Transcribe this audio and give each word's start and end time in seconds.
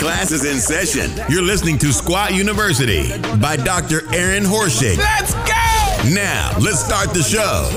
Class 0.00 0.30
is 0.30 0.46
in 0.46 0.56
session. 0.60 1.10
You're 1.28 1.42
listening 1.42 1.76
to 1.76 1.92
Squat 1.92 2.32
University 2.32 3.18
by 3.36 3.56
Dr. 3.56 4.00
Aaron 4.14 4.44
Horschig. 4.44 4.96
Let's 4.96 5.34
go! 5.34 6.14
Now, 6.14 6.56
let's 6.58 6.82
start 6.82 7.12
the 7.12 7.22
show. 7.22 7.68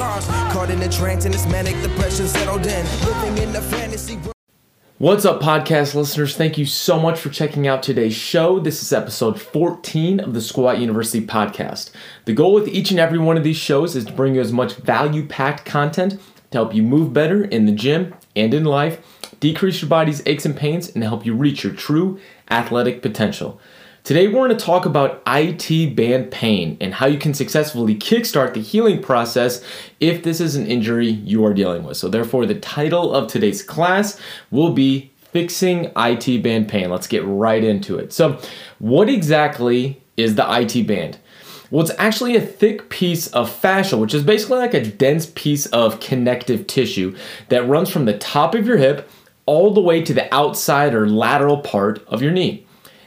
Caught 0.54 0.70
in 0.70 0.82
a 0.84 0.90
trance 0.90 1.26
and 1.26 1.34
this 1.34 1.46
manic 1.48 1.76
depression 1.82 2.30
settled 2.30 2.66
in. 2.66 2.86
Living 3.06 3.44
in 3.44 3.52
the 3.52 3.62
fantasy 3.62 4.16
world. 4.16 4.32
What's 5.00 5.26
up, 5.26 5.42
podcast 5.42 5.96
listeners? 5.96 6.38
Thank 6.38 6.58
you 6.58 6.66
so 6.66 6.98
much 6.98 7.20
for 7.20 7.28
checking 7.28 7.68
out 7.68 7.84
today's 7.84 8.16
show. 8.16 8.58
This 8.58 8.82
is 8.82 8.94
episode 8.94 9.42
14 9.42 10.22
of 10.22 10.34
the 10.34 10.40
Squat 10.40 10.80
University 10.80 11.28
podcast. 11.28 11.92
The 12.24 12.32
goal 12.32 12.54
with 12.54 12.70
each 12.70 12.90
and 12.90 13.02
every 13.02 13.20
one 13.20 13.36
of 13.36 13.44
these 13.44 13.58
shows 13.58 13.98
is 13.98 14.06
to 14.06 14.14
bring 14.14 14.36
you 14.36 14.40
as 14.40 14.54
much 14.54 14.76
value 14.76 15.28
packed 15.28 15.66
content 15.66 16.22
to 16.52 16.58
help 16.58 16.74
you 16.74 16.84
move 16.84 17.12
better 17.12 17.44
in 17.44 17.66
the 17.66 17.74
gym 17.74 18.16
and 18.34 18.54
in 18.54 18.64
life, 18.64 19.13
decrease 19.44 19.82
your 19.82 19.90
body's 19.90 20.26
aches 20.26 20.46
and 20.46 20.56
pains, 20.56 20.88
and 20.96 21.04
help 21.04 21.26
you 21.26 21.36
reach 21.36 21.66
your 21.66 21.74
true 21.74 22.18
athletic 22.50 23.02
potential. 23.02 23.60
Today, 24.06 24.28
we're 24.28 24.48
going 24.48 24.58
to 24.58 24.66
talk 24.66 24.86
about 24.86 25.22
IT 25.28 25.98
band 25.98 26.32
pain 26.32 26.78
and 26.80 26.94
how 26.94 27.08
you 27.08 27.18
can 27.18 27.34
successfully 27.34 27.94
kickstart 27.94 28.54
the 28.54 28.62
healing 28.62 29.02
process 29.02 29.62
if 30.00 30.24
this 30.24 30.40
is 30.40 30.56
an 30.56 30.66
injury 30.66 31.10
you 31.10 31.46
are 31.46 31.54
dealing 31.54 31.84
with. 31.84 31.98
So, 31.98 32.08
therefore, 32.08 32.46
the 32.46 32.56
title 32.56 33.14
of 33.14 33.28
today's 33.28 33.62
class 33.62 34.18
will 34.50 34.72
be 34.72 35.12
Fixing 35.18 35.92
IT 35.98 36.42
Band 36.42 36.70
Pain. 36.70 36.90
Let's 36.90 37.08
get 37.08 37.26
right 37.26 37.66
into 37.66 37.98
it. 37.98 38.14
So, 38.14 38.40
what 38.80 39.10
exactly 39.10 40.02
is 40.16 40.36
the 40.36 40.46
IT 40.50 40.88
band? 40.88 41.18
Well, 41.70 41.82
it's 41.82 41.98
actually 41.98 42.38
a 42.38 42.42
thick 42.42 42.90
piece 42.90 43.28
of 43.28 43.52
fascia, 43.52 43.98
which 43.98 44.14
is 44.14 44.24
basically 44.24 44.60
like 44.60 44.74
a 44.74 44.86
dense 44.86 45.26
piece 45.36 45.66
of 45.66 46.00
connective 46.00 46.66
tissue 46.68 47.14
that 47.50 47.68
runs 47.68 47.90
from 47.90 48.06
the 48.06 48.18
top 48.18 48.56
of 48.56 48.66
your 48.66 48.78
hip 48.78 49.10
all 49.46 49.74
the 49.74 49.82
way 49.82 50.02
to 50.02 50.14
the 50.14 50.34
outside 50.34 50.94
or 50.94 51.08
lateral 51.08 51.58
part 51.58 52.06
of 52.08 52.22
your 52.22 52.32
knee. 52.32 52.66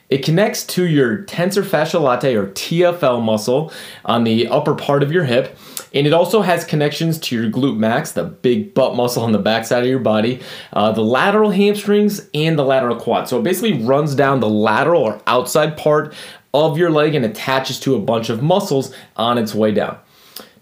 It 0.08 0.24
connects 0.24 0.64
to 0.66 0.86
your 0.86 1.24
tensor 1.24 1.64
fasciae 1.64 2.00
latae 2.00 2.36
or 2.36 2.46
TFL 2.52 3.24
muscle 3.24 3.72
on 4.04 4.22
the 4.22 4.46
upper 4.46 4.76
part 4.76 5.02
of 5.02 5.10
your 5.10 5.24
hip, 5.24 5.58
and 5.92 6.06
it 6.06 6.12
also 6.12 6.42
has 6.42 6.64
connections 6.64 7.18
to 7.18 7.34
your 7.34 7.50
glute 7.50 7.76
max, 7.76 8.12
the 8.12 8.22
big 8.22 8.72
butt 8.72 8.94
muscle 8.94 9.24
on 9.24 9.32
the 9.32 9.38
backside 9.38 9.82
of 9.82 9.88
your 9.88 9.98
body, 9.98 10.40
uh, 10.72 10.92
the 10.92 11.02
lateral 11.02 11.50
hamstrings, 11.50 12.28
and 12.34 12.56
the 12.56 12.64
lateral 12.64 12.94
quad. 12.94 13.28
So 13.28 13.40
it 13.40 13.42
basically 13.42 13.82
runs 13.82 14.14
down 14.14 14.38
the 14.38 14.48
lateral 14.48 15.02
or 15.02 15.20
outside 15.26 15.76
part 15.76 16.14
of 16.54 16.78
your 16.78 16.90
leg 16.90 17.16
and 17.16 17.24
attaches 17.24 17.80
to 17.80 17.96
a 17.96 18.00
bunch 18.00 18.28
of 18.28 18.42
muscles 18.42 18.94
on 19.16 19.38
its 19.38 19.54
way 19.54 19.72
down. 19.72 19.98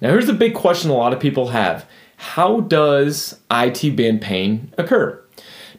Now, 0.01 0.11
here's 0.11 0.27
the 0.27 0.33
big 0.33 0.55
question 0.55 0.91
a 0.91 0.95
lot 0.95 1.13
of 1.13 1.21
people 1.21 1.49
have 1.49 1.87
How 2.17 2.61
does 2.61 3.39
IT 3.51 3.95
band 3.95 4.23
pain 4.23 4.73
occur? 4.79 5.24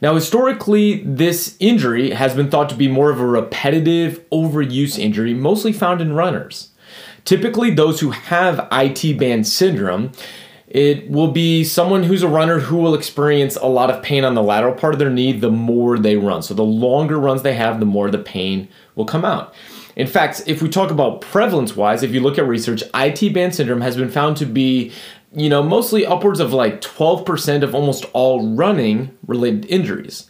Now, 0.02 0.14
historically, 0.16 1.04
this 1.04 1.56
injury 1.60 2.12
has 2.12 2.36
been 2.36 2.50
thought 2.50 2.70
to 2.70 2.76
be 2.76 2.88
more 2.88 3.10
of 3.10 3.20
a 3.20 3.26
repetitive 3.26 4.28
overuse 4.30 5.00
injury, 5.00 5.34
mostly 5.34 5.72
found 5.72 6.02
in 6.02 6.14
runners. 6.14 6.70
Typically, 7.24 7.72
those 7.72 8.00
who 8.00 8.12
have 8.12 8.68
IT 8.72 9.18
band 9.18 9.48
syndrome, 9.48 10.12
it 10.68 11.10
will 11.10 11.32
be 11.32 11.64
someone 11.64 12.04
who's 12.04 12.24
a 12.24 12.28
runner 12.28 12.60
who 12.60 12.78
will 12.78 12.94
experience 12.94 13.56
a 13.56 13.68
lot 13.68 13.90
of 13.90 14.04
pain 14.04 14.24
on 14.24 14.36
the 14.36 14.44
lateral 14.44 14.74
part 14.74 14.94
of 14.94 15.00
their 15.00 15.10
knee 15.10 15.32
the 15.32 15.52
more 15.52 15.98
they 15.98 16.18
run. 16.18 16.44
So, 16.44 16.54
the 16.54 16.64
longer 16.64 17.20
runs 17.20 17.42
they 17.42 17.54
have, 17.54 17.80
the 17.80 17.86
more 17.86 18.12
the 18.12 18.20
pain 18.20 18.68
will 18.96 19.06
come 19.06 19.26
out. 19.26 19.54
In 19.96 20.08
fact, 20.08 20.44
if 20.46 20.62
we 20.62 20.68
talk 20.68 20.92
about 20.92 21.22
prevalence 21.22 21.76
wise, 21.76 22.04
if 22.04 22.12
you 22.12 22.20
look 22.20 22.38
at 22.38 22.46
research, 22.46 22.84
IT 22.94 23.34
band 23.34 23.56
syndrome 23.56 23.82
has 23.82 23.96
been 23.96 24.10
found 24.10 24.36
to 24.38 24.46
be 24.46 24.92
you 25.36 25.50
know, 25.50 25.62
mostly 25.62 26.06
upwards 26.06 26.40
of 26.40 26.54
like 26.54 26.82
12% 26.82 27.62
of 27.62 27.76
almost 27.76 28.06
all 28.14 28.56
running 28.56 29.16
related 29.28 29.66
injuries. 29.66 30.28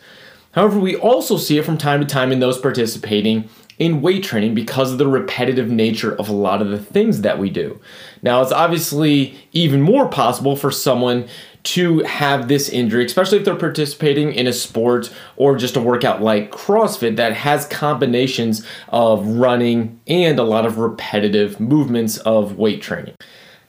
However, 0.52 0.80
we 0.80 0.95
also 0.95 1.38
see 1.38 1.58
it 1.58 1.66
from 1.66 1.78
time 1.78 2.00
to 2.00 2.08
time 2.08 2.31
in 2.31 2.39
those 2.39 2.58
participating 2.58 3.50
in 3.78 4.02
weight 4.02 4.23
training 4.23 4.56
because 4.56 4.92
of 4.92 4.97
the 4.97 5.08
repetitive 5.08 5.70
nature 5.70 6.16
of 6.16 6.30
a 6.30 6.34
lot 6.34 6.62
of 6.62 6.70
the 6.70 6.78
things 6.78 7.22
that 7.22 7.38
we 7.38 7.50
do. 7.50 7.80
Now, 8.22 8.42
it's 8.42 8.53
obviously 8.53 9.35
even 9.52 9.81
more 9.81 10.07
possible 10.07 10.56
for 10.56 10.72
someone 10.72 11.28
to 11.63 12.00
have 12.03 12.47
this 12.47 12.69
injury, 12.69 13.06
especially 13.06 13.40
if 13.40 13.46
they're 13.46 13.56
participating 13.56 14.31
in 14.31 14.47
a 14.47 14.53
sport 14.53 15.12
or 15.35 15.58
just 15.58 15.75
a 15.75 15.81
workout 15.81 16.22
like 16.22 16.52
CrossFit 16.52 17.18
that 17.18 17.34
has 17.34 17.68
combinations 17.68 18.66
of 18.90 19.25
running 19.28 20.00
and 20.08 20.40
a 20.40 20.44
lot 20.44 20.66
of 20.66 20.78
repetitive 20.78 21.59
movements 21.59 22.18
of 22.19 22.58
weight 22.58 22.81
training. 22.81 23.16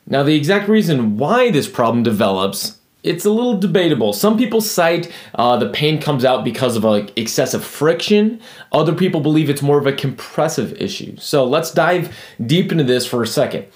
Now, 0.07 0.23
the 0.23 0.37
exact 0.37 0.69
reason 0.69 1.17
why 1.17 1.51
this 1.51 1.69
problem 1.69 2.03
develops 2.03 2.79
it's 3.07 3.25
a 3.25 3.31
little 3.31 3.57
debatable. 3.57 4.13
Some 4.13 4.37
people 4.37 4.61
cite 4.61 5.13
uh, 5.37 5.57
the 5.57 5.69
pain 5.69 6.01
comes 6.01 6.25
out 6.25 6.45
because 6.45 6.77
of 6.77 6.83
like 6.83 7.17
excessive 7.17 7.65
friction. 7.65 8.41
Other 8.73 8.95
people 8.95 9.21
believe 9.21 9.49
it's 9.49 9.63
more 9.63 9.79
of 9.79 9.87
a 9.87 9.93
compressive 9.93 10.73
issue. 10.83 11.17
So 11.17 11.45
let's 11.45 11.71
dive 11.71 12.15
deep 12.45 12.73
into 12.73 12.83
this 12.83 13.07
for 13.07 13.23
a 13.23 13.27
second. 13.27 13.67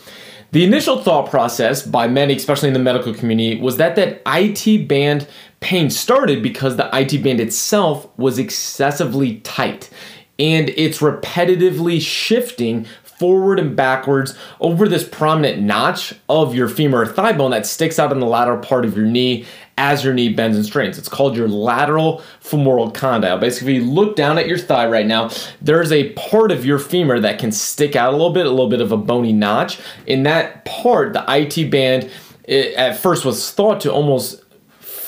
The 0.51 0.65
initial 0.65 1.01
thought 1.01 1.31
process 1.31 1.87
by 1.87 2.09
many, 2.09 2.35
especially 2.35 2.69
in 2.69 2.75
the 2.75 2.81
medical 2.81 3.15
community, 3.15 3.61
was 3.61 3.77
that 3.77 3.95
that 3.95 4.21
IT 4.27 4.89
band 4.89 5.29
pain 5.61 5.91
started 5.91 6.43
because 6.43 6.77
the 6.77 6.91
IT 6.93 7.23
band 7.23 7.39
itself 7.39 8.09
was 8.19 8.37
excessively 8.37 9.37
tight 9.41 9.91
and 10.41 10.71
it's 10.71 10.99
repetitively 10.99 12.01
shifting 12.01 12.87
forward 13.21 13.59
and 13.59 13.77
backwards 13.77 14.35
over 14.61 14.89
this 14.89 15.07
prominent 15.07 15.61
notch 15.61 16.15
of 16.31 16.55
your 16.55 16.71
femur 16.71 17.05
thigh 17.05 17.35
bone 17.35 17.51
that 17.51 17.67
sticks 17.67 17.99
out 17.99 18.13
in 18.13 18.19
the 18.19 18.27
lateral 18.27 18.57
part 18.57 18.87
of 18.87 18.97
your 18.97 19.05
knee 19.05 19.45
as 19.77 20.03
your 20.03 20.15
knee 20.15 20.31
bends 20.31 20.57
and 20.57 20.65
strains. 20.65 20.97
It's 20.97 21.09
called 21.09 21.37
your 21.37 21.47
lateral 21.47 22.23
femoral 22.41 22.91
condyle. 22.91 23.37
Basically, 23.37 23.77
if 23.77 23.83
you 23.83 23.91
look 23.91 24.17
down 24.17 24.39
at 24.39 24.49
your 24.49 24.57
thigh 24.57 24.87
right 24.87 25.05
now, 25.05 25.29
there's 25.61 25.93
a 25.93 26.15
part 26.15 26.51
of 26.51 26.65
your 26.65 26.79
femur 26.79 27.21
that 27.21 27.39
can 27.39 27.53
stick 27.53 27.95
out 27.95 28.15
a 28.15 28.17
little 28.17 28.33
bit, 28.33 28.47
a 28.47 28.51
little 28.51 28.71
bit 28.71 28.81
of 28.81 28.91
a 28.91 28.97
bony 28.97 29.35
notch. 29.35 29.79
In 30.07 30.23
that 30.23 30.65
part, 30.65 31.13
the 31.13 31.23
IT 31.29 31.71
band 31.71 32.11
it, 32.45 32.73
at 32.75 32.97
first 32.97 33.27
was 33.27 33.51
thought 33.51 33.83
to 33.83 33.93
almost 33.93 34.43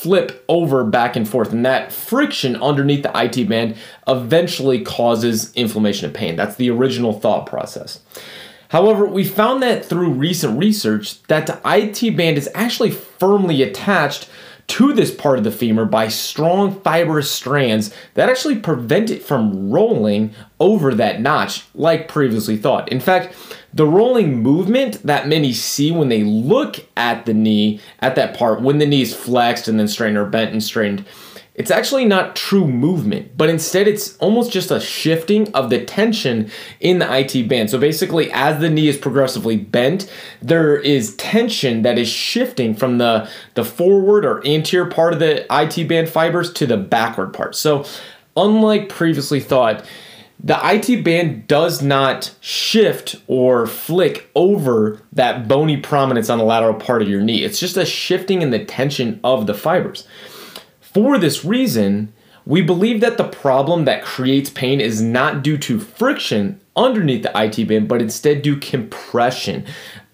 flip 0.02 0.44
over 0.48 0.82
back 0.82 1.14
and 1.14 1.28
forth. 1.28 1.52
And 1.52 1.64
that 1.64 1.92
friction 1.92 2.56
underneath 2.56 3.04
the 3.04 3.12
IT 3.14 3.48
band 3.48 3.76
eventually 4.08 4.80
causes 4.80 5.54
inflammation 5.54 6.06
and 6.06 6.14
pain. 6.14 6.34
That's 6.34 6.56
the 6.56 6.70
original 6.70 7.12
thought 7.12 7.46
process. 7.46 8.00
However, 8.70 9.06
we 9.06 9.22
found 9.22 9.62
that 9.62 9.84
through 9.84 10.10
recent 10.10 10.58
research 10.58 11.22
that 11.24 11.46
the 11.46 11.60
IT 11.64 12.16
band 12.16 12.36
is 12.36 12.50
actually 12.52 12.90
firmly 12.90 13.62
attached 13.62 14.28
to 14.68 14.92
this 14.92 15.14
part 15.14 15.38
of 15.38 15.44
the 15.44 15.50
femur 15.50 15.84
by 15.84 16.08
strong 16.08 16.80
fibrous 16.80 17.30
strands 17.30 17.94
that 18.14 18.28
actually 18.28 18.56
prevent 18.56 19.10
it 19.10 19.22
from 19.22 19.70
rolling 19.70 20.32
over 20.60 20.94
that 20.94 21.20
notch 21.20 21.64
like 21.74 22.08
previously 22.08 22.56
thought. 22.56 22.90
In 22.90 23.00
fact, 23.00 23.34
the 23.74 23.86
rolling 23.86 24.42
movement 24.42 25.02
that 25.02 25.28
many 25.28 25.52
see 25.52 25.90
when 25.90 26.08
they 26.08 26.22
look 26.22 26.76
at 26.96 27.26
the 27.26 27.34
knee, 27.34 27.80
at 28.00 28.14
that 28.16 28.36
part, 28.36 28.62
when 28.62 28.78
the 28.78 28.86
knee 28.86 29.02
is 29.02 29.14
flexed 29.14 29.68
and 29.68 29.78
then 29.78 29.88
strained 29.88 30.16
or 30.16 30.26
bent 30.26 30.52
and 30.52 30.62
strained, 30.62 31.04
it's 31.54 31.70
actually 31.70 32.06
not 32.06 32.34
true 32.34 32.66
movement, 32.66 33.36
but 33.36 33.50
instead 33.50 33.86
it's 33.86 34.16
almost 34.18 34.50
just 34.50 34.70
a 34.70 34.80
shifting 34.80 35.52
of 35.52 35.68
the 35.68 35.84
tension 35.84 36.50
in 36.80 36.98
the 36.98 37.18
IT 37.18 37.46
band. 37.46 37.68
So 37.68 37.78
basically, 37.78 38.32
as 38.32 38.58
the 38.58 38.70
knee 38.70 38.88
is 38.88 38.96
progressively 38.96 39.58
bent, 39.58 40.10
there 40.40 40.76
is 40.76 41.14
tension 41.16 41.82
that 41.82 41.98
is 41.98 42.08
shifting 42.08 42.74
from 42.74 42.96
the, 42.96 43.28
the 43.54 43.64
forward 43.64 44.24
or 44.24 44.46
anterior 44.46 44.88
part 44.88 45.12
of 45.12 45.18
the 45.18 45.44
IT 45.50 45.86
band 45.88 46.08
fibers 46.08 46.50
to 46.54 46.66
the 46.66 46.78
backward 46.78 47.34
part. 47.34 47.54
So, 47.54 47.84
unlike 48.34 48.88
previously 48.88 49.40
thought, 49.40 49.84
the 50.44 50.58
IT 50.64 51.04
band 51.04 51.46
does 51.46 51.82
not 51.82 52.34
shift 52.40 53.16
or 53.28 53.66
flick 53.66 54.28
over 54.34 55.00
that 55.12 55.46
bony 55.46 55.76
prominence 55.76 56.30
on 56.30 56.38
the 56.38 56.44
lateral 56.44 56.74
part 56.74 57.02
of 57.02 57.08
your 57.08 57.20
knee. 57.20 57.44
It's 57.44 57.60
just 57.60 57.76
a 57.76 57.84
shifting 57.84 58.42
in 58.42 58.50
the 58.50 58.64
tension 58.64 59.20
of 59.22 59.46
the 59.46 59.54
fibers. 59.54 60.08
For 60.92 61.18
this 61.18 61.44
reason, 61.44 62.12
we 62.44 62.60
believe 62.60 63.00
that 63.00 63.16
the 63.16 63.28
problem 63.28 63.84
that 63.84 64.04
creates 64.04 64.50
pain 64.50 64.80
is 64.80 65.00
not 65.00 65.42
due 65.42 65.56
to 65.58 65.78
friction 65.78 66.60
underneath 66.76 67.22
the 67.22 67.32
IT 67.34 67.66
band, 67.68 67.88
but 67.88 68.02
instead 68.02 68.42
due 68.42 68.56
compression 68.56 69.64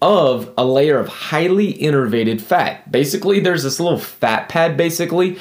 of 0.00 0.52
a 0.56 0.64
layer 0.64 0.98
of 0.98 1.08
highly 1.08 1.74
innervated 1.74 2.40
fat. 2.40 2.90
Basically, 2.92 3.40
there's 3.40 3.64
this 3.64 3.80
little 3.80 3.98
fat 3.98 4.48
pad 4.48 4.76
basically 4.76 5.38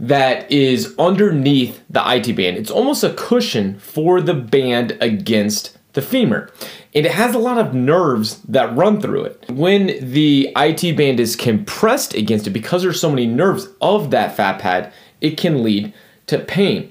that 0.00 0.50
is 0.50 0.94
underneath 0.98 1.80
the 1.88 2.02
IT 2.04 2.34
band. 2.34 2.56
It's 2.56 2.70
almost 2.70 3.04
a 3.04 3.14
cushion 3.14 3.78
for 3.78 4.20
the 4.20 4.34
band 4.34 4.98
against 5.00 5.78
the 5.94 6.02
femur. 6.02 6.50
And 6.94 7.06
it 7.06 7.12
has 7.12 7.34
a 7.34 7.38
lot 7.38 7.58
of 7.58 7.74
nerves 7.74 8.40
that 8.42 8.76
run 8.76 9.00
through 9.00 9.24
it. 9.24 9.44
When 9.48 9.86
the 10.12 10.52
IT 10.56 10.96
band 10.96 11.18
is 11.18 11.34
compressed 11.34 12.14
against 12.14 12.46
it, 12.46 12.50
because 12.50 12.82
there's 12.82 13.00
so 13.00 13.10
many 13.10 13.26
nerves 13.26 13.68
of 13.80 14.10
that 14.10 14.36
fat 14.36 14.60
pad, 14.60 14.92
it 15.20 15.36
can 15.36 15.62
lead 15.62 15.94
to 16.26 16.38
pain. 16.38 16.90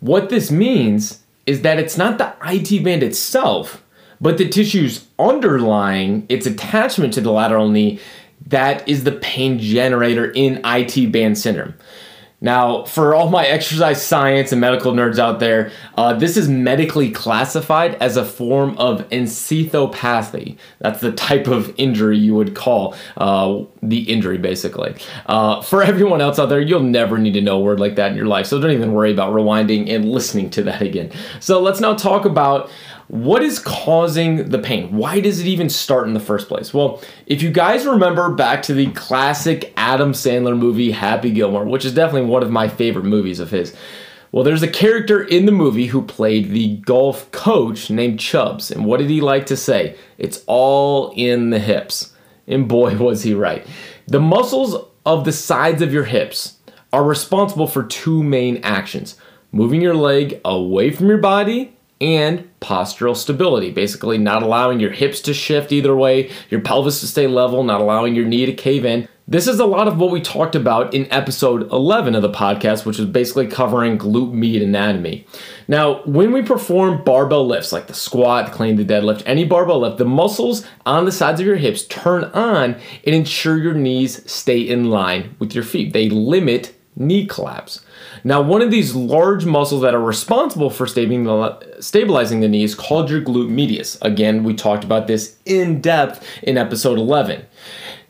What 0.00 0.30
this 0.30 0.50
means 0.50 1.22
is 1.46 1.62
that 1.62 1.78
it's 1.78 1.96
not 1.96 2.18
the 2.18 2.34
IT 2.44 2.82
band 2.84 3.02
itself, 3.02 3.82
but 4.20 4.38
the 4.38 4.48
tissues 4.48 5.06
underlying 5.18 6.26
its 6.28 6.46
attachment 6.46 7.12
to 7.14 7.20
the 7.20 7.32
lateral 7.32 7.68
knee 7.68 8.00
that 8.46 8.88
is 8.88 9.04
the 9.04 9.12
pain 9.12 9.58
generator 9.58 10.30
in 10.30 10.60
IT 10.64 11.12
band 11.12 11.36
syndrome. 11.38 11.74
Now, 12.40 12.84
for 12.84 13.16
all 13.16 13.30
my 13.30 13.44
exercise 13.46 14.00
science 14.00 14.52
and 14.52 14.60
medical 14.60 14.92
nerds 14.92 15.18
out 15.18 15.40
there, 15.40 15.72
uh, 15.96 16.14
this 16.14 16.36
is 16.36 16.48
medically 16.48 17.10
classified 17.10 17.96
as 17.96 18.16
a 18.16 18.24
form 18.24 18.78
of 18.78 19.00
enthesopathy. 19.10 20.56
That's 20.78 21.00
the 21.00 21.10
type 21.10 21.48
of 21.48 21.74
injury 21.76 22.16
you 22.16 22.36
would 22.36 22.54
call 22.54 22.94
uh, 23.16 23.64
the 23.82 24.02
injury, 24.02 24.38
basically. 24.38 24.94
Uh, 25.26 25.62
for 25.62 25.82
everyone 25.82 26.20
else 26.20 26.38
out 26.38 26.48
there, 26.48 26.60
you'll 26.60 26.80
never 26.80 27.18
need 27.18 27.32
to 27.32 27.40
know 27.40 27.56
a 27.56 27.60
word 27.60 27.80
like 27.80 27.96
that 27.96 28.12
in 28.12 28.16
your 28.16 28.26
life, 28.26 28.46
so 28.46 28.60
don't 28.60 28.70
even 28.70 28.92
worry 28.92 29.12
about 29.12 29.32
rewinding 29.32 29.90
and 29.92 30.08
listening 30.08 30.48
to 30.50 30.62
that 30.62 30.80
again. 30.80 31.10
So, 31.40 31.60
let's 31.60 31.80
now 31.80 31.94
talk 31.94 32.24
about 32.24 32.70
what 33.08 33.42
is 33.42 33.58
causing 33.58 34.50
the 34.50 34.58
pain? 34.58 34.94
Why 34.94 35.20
does 35.20 35.40
it 35.40 35.46
even 35.46 35.70
start 35.70 36.06
in 36.06 36.14
the 36.14 36.20
first 36.20 36.46
place? 36.46 36.74
Well, 36.74 37.02
if 37.26 37.42
you 37.42 37.50
guys 37.50 37.86
remember 37.86 38.30
back 38.30 38.62
to 38.64 38.74
the 38.74 38.90
classic 38.92 39.72
Adam 39.78 40.12
Sandler 40.12 40.56
movie 40.56 40.90
Happy 40.90 41.30
Gilmore, 41.30 41.64
which 41.64 41.86
is 41.86 41.94
definitely 41.94 42.28
one 42.28 42.42
of 42.42 42.50
my 42.50 42.68
favorite 42.68 43.06
movies 43.06 43.40
of 43.40 43.50
his. 43.50 43.74
Well, 44.30 44.44
there's 44.44 44.62
a 44.62 44.68
character 44.68 45.22
in 45.22 45.46
the 45.46 45.52
movie 45.52 45.86
who 45.86 46.02
played 46.02 46.50
the 46.50 46.76
golf 46.76 47.30
coach 47.30 47.88
named 47.88 48.20
Chubbs. 48.20 48.70
And 48.70 48.84
what 48.84 48.98
did 48.98 49.08
he 49.08 49.22
like 49.22 49.46
to 49.46 49.56
say? 49.56 49.96
It's 50.18 50.44
all 50.46 51.14
in 51.16 51.48
the 51.48 51.58
hips. 51.58 52.12
And 52.46 52.68
boy, 52.68 52.94
was 52.98 53.22
he 53.22 53.32
right. 53.32 53.66
The 54.06 54.20
muscles 54.20 54.76
of 55.06 55.24
the 55.24 55.32
sides 55.32 55.80
of 55.80 55.94
your 55.94 56.04
hips 56.04 56.58
are 56.92 57.04
responsible 57.04 57.66
for 57.66 57.84
two 57.84 58.22
main 58.22 58.58
actions 58.58 59.16
moving 59.50 59.80
your 59.80 59.94
leg 59.94 60.38
away 60.44 60.90
from 60.90 61.08
your 61.08 61.18
body 61.18 61.77
and 62.00 62.48
postural 62.60 63.16
stability, 63.16 63.70
basically 63.70 64.18
not 64.18 64.42
allowing 64.42 64.80
your 64.80 64.90
hips 64.90 65.20
to 65.22 65.34
shift 65.34 65.72
either 65.72 65.96
way, 65.96 66.30
your 66.50 66.60
pelvis 66.60 67.00
to 67.00 67.06
stay 67.06 67.26
level, 67.26 67.62
not 67.64 67.80
allowing 67.80 68.14
your 68.14 68.26
knee 68.26 68.46
to 68.46 68.52
cave 68.52 68.84
in. 68.84 69.08
This 69.30 69.46
is 69.46 69.60
a 69.60 69.66
lot 69.66 69.88
of 69.88 69.98
what 69.98 70.10
we 70.10 70.22
talked 70.22 70.54
about 70.54 70.94
in 70.94 71.06
episode 71.12 71.70
11 71.70 72.14
of 72.14 72.22
the 72.22 72.30
podcast, 72.30 72.86
which 72.86 72.98
is 72.98 73.04
basically 73.04 73.46
covering 73.46 73.98
glute 73.98 74.32
med 74.32 74.62
anatomy. 74.62 75.26
Now, 75.68 76.02
when 76.04 76.32
we 76.32 76.40
perform 76.40 77.04
barbell 77.04 77.46
lifts 77.46 77.70
like 77.70 77.88
the 77.88 77.94
squat, 77.94 78.46
the 78.46 78.52
clean, 78.52 78.76
the 78.76 78.86
deadlift, 78.86 79.22
any 79.26 79.44
barbell 79.44 79.80
lift, 79.80 79.98
the 79.98 80.06
muscles 80.06 80.66
on 80.86 81.04
the 81.04 81.12
sides 81.12 81.40
of 81.40 81.46
your 81.46 81.56
hips 81.56 81.84
turn 81.88 82.24
on 82.24 82.76
and 83.04 83.14
ensure 83.14 83.58
your 83.58 83.74
knees 83.74 84.30
stay 84.30 84.60
in 84.60 84.88
line 84.88 85.36
with 85.38 85.54
your 85.54 85.64
feet. 85.64 85.92
They 85.92 86.08
limit 86.08 86.74
knee 86.96 87.26
collapse. 87.26 87.84
Now, 88.24 88.42
one 88.42 88.62
of 88.62 88.70
these 88.70 88.94
large 88.94 89.44
muscles 89.44 89.82
that 89.82 89.94
are 89.94 90.02
responsible 90.02 90.70
for 90.70 90.86
stabilizing 90.86 92.40
the 92.40 92.48
knee 92.48 92.64
is 92.64 92.74
called 92.74 93.10
your 93.10 93.20
glute 93.20 93.50
medius. 93.50 93.98
Again, 94.02 94.44
we 94.44 94.54
talked 94.54 94.84
about 94.84 95.06
this 95.06 95.36
in 95.44 95.80
depth 95.80 96.26
in 96.42 96.58
episode 96.58 96.98
11. 96.98 97.44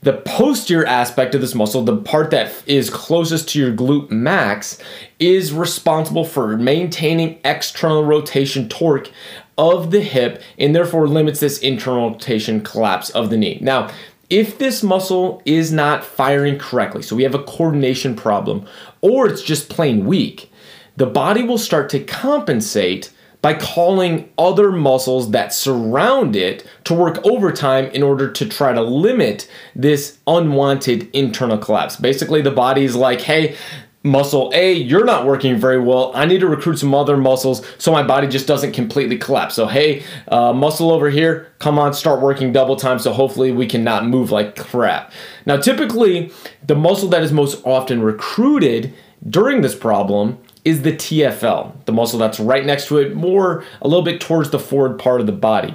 The 0.00 0.12
posterior 0.12 0.86
aspect 0.86 1.34
of 1.34 1.40
this 1.40 1.56
muscle, 1.56 1.82
the 1.82 1.96
part 1.96 2.30
that 2.30 2.52
is 2.66 2.88
closest 2.88 3.48
to 3.48 3.58
your 3.58 3.72
glute 3.72 4.10
max, 4.10 4.78
is 5.18 5.52
responsible 5.52 6.24
for 6.24 6.56
maintaining 6.56 7.40
external 7.44 8.04
rotation 8.04 8.68
torque 8.68 9.10
of 9.56 9.90
the 9.90 10.00
hip 10.00 10.40
and 10.56 10.72
therefore 10.72 11.08
limits 11.08 11.40
this 11.40 11.58
internal 11.58 12.10
rotation 12.10 12.60
collapse 12.60 13.10
of 13.10 13.30
the 13.30 13.36
knee. 13.36 13.58
Now, 13.60 13.90
if 14.30 14.58
this 14.58 14.82
muscle 14.82 15.42
is 15.44 15.72
not 15.72 16.04
firing 16.04 16.58
correctly, 16.58 17.02
so 17.02 17.16
we 17.16 17.22
have 17.24 17.34
a 17.34 17.42
coordination 17.42 18.14
problem, 18.14 18.66
or 19.00 19.26
it's 19.26 19.42
just 19.42 19.68
plain 19.68 20.06
weak, 20.06 20.50
the 20.96 21.06
body 21.06 21.42
will 21.42 21.58
start 21.58 21.88
to 21.90 22.00
compensate 22.00 23.10
by 23.40 23.54
calling 23.54 24.28
other 24.36 24.72
muscles 24.72 25.30
that 25.30 25.52
surround 25.52 26.34
it 26.34 26.66
to 26.84 26.92
work 26.92 27.24
overtime 27.24 27.84
in 27.86 28.02
order 28.02 28.30
to 28.30 28.44
try 28.44 28.72
to 28.72 28.82
limit 28.82 29.48
this 29.76 30.18
unwanted 30.26 31.08
internal 31.14 31.56
collapse. 31.56 31.94
Basically, 31.96 32.42
the 32.42 32.50
body 32.50 32.84
is 32.84 32.96
like, 32.96 33.20
hey, 33.20 33.56
muscle 34.02 34.50
A, 34.54 34.72
you're 34.72 35.04
not 35.04 35.26
working 35.26 35.56
very 35.56 35.80
well. 35.80 36.12
I 36.14 36.24
need 36.24 36.40
to 36.40 36.46
recruit 36.46 36.78
some 36.78 36.94
other 36.94 37.16
muscles 37.16 37.66
so 37.78 37.92
my 37.92 38.02
body 38.02 38.28
just 38.28 38.46
doesn't 38.46 38.72
completely 38.72 39.18
collapse. 39.18 39.54
So, 39.54 39.66
hey, 39.66 40.04
uh, 40.28 40.52
muscle 40.52 40.90
over 40.90 41.10
here, 41.10 41.52
come 41.58 41.78
on, 41.78 41.92
start 41.94 42.20
working 42.20 42.52
double 42.52 42.76
time 42.76 42.98
so 42.98 43.12
hopefully 43.12 43.52
we 43.52 43.66
can 43.66 43.82
not 43.82 44.06
move 44.06 44.30
like 44.30 44.56
crap. 44.56 45.12
Now, 45.46 45.56
typically, 45.56 46.32
the 46.64 46.76
muscle 46.76 47.08
that 47.08 47.22
is 47.22 47.32
most 47.32 47.60
often 47.64 48.02
recruited 48.02 48.94
during 49.28 49.62
this 49.62 49.74
problem 49.74 50.38
is 50.64 50.82
the 50.82 50.92
TFL, 50.92 51.84
the 51.86 51.92
muscle 51.92 52.18
that's 52.18 52.38
right 52.38 52.64
next 52.64 52.86
to 52.88 52.98
it, 52.98 53.14
more 53.14 53.64
a 53.80 53.88
little 53.88 54.04
bit 54.04 54.20
towards 54.20 54.50
the 54.50 54.58
forward 54.58 54.98
part 54.98 55.20
of 55.20 55.26
the 55.26 55.32
body. 55.32 55.74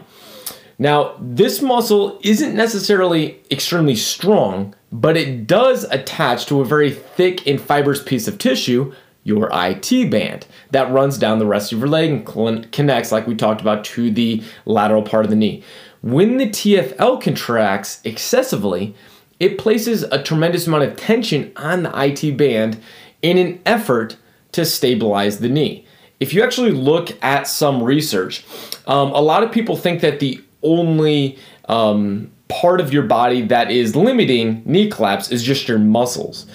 Now, 0.80 1.16
this 1.20 1.62
muscle 1.62 2.20
isn't 2.24 2.56
necessarily 2.56 3.40
extremely 3.52 3.96
strong, 3.96 4.74
but 4.92 5.18
it 5.18 5.48
does 5.48 5.84
attach 5.86 6.46
to 6.48 6.62
a 6.62 6.66
very 6.66 6.92
thick 6.92 7.46
and 7.48 7.62
fibrous 7.62 8.02
piece 8.02 8.28
of 8.28 8.38
tissue, 8.38 8.94
your 9.24 9.50
IT 9.54 10.10
band, 10.12 10.46
that 10.72 10.92
runs 10.92 11.18
down 11.18 11.40
the 11.40 11.46
rest 11.46 11.72
of 11.72 11.80
your 11.80 11.88
leg 11.88 12.10
and 12.10 12.72
connects, 12.72 13.12
like 13.12 13.28
we 13.28 13.36
talked 13.36 13.62
about, 13.62 13.86
to 13.86 14.12
the 14.12 14.44
lateral 14.66 15.04
part 15.04 15.26
of 15.26 15.30
the 15.30 15.38
knee. 15.38 15.64
When 16.02 16.38
the 16.38 16.50
TFL 16.50 17.22
contracts 17.22 18.02
excessively, 18.04 18.94
it 19.40 19.58
places 19.58 20.04
a 20.04 20.22
tremendous 20.22 20.68
amount 20.68 20.84
of 20.84 20.98
tension 20.98 21.52
on 21.56 21.84
the 21.84 21.92
IT 21.96 22.36
band 22.38 22.82
in 23.22 23.38
an 23.38 23.62
effort 23.66 24.18
to 24.52 24.66
stabilize 24.66 25.40
the 25.40 25.50
knee. 25.50 25.86
If 26.20 26.34
you 26.34 26.44
actually 26.44 26.72
look 26.72 27.12
at 27.24 27.48
some 27.48 27.82
research, 27.82 28.46
um, 28.86 29.12
a 29.12 29.22
lot 29.22 29.44
of 29.44 29.52
people 29.52 29.76
think 29.76 30.02
that 30.02 30.20
the 30.20 30.42
only 30.64 31.38
um, 31.70 32.32
part 32.48 32.80
of 32.80 32.94
your 32.94 33.04
body 33.04 33.42
that 33.44 33.72
is 33.72 33.96
limiting 33.96 34.62
knee 34.66 34.90
collapse 34.90 35.32
is 35.32 35.44
just 35.44 35.68
your 35.68 35.80
muscles. 35.80 36.46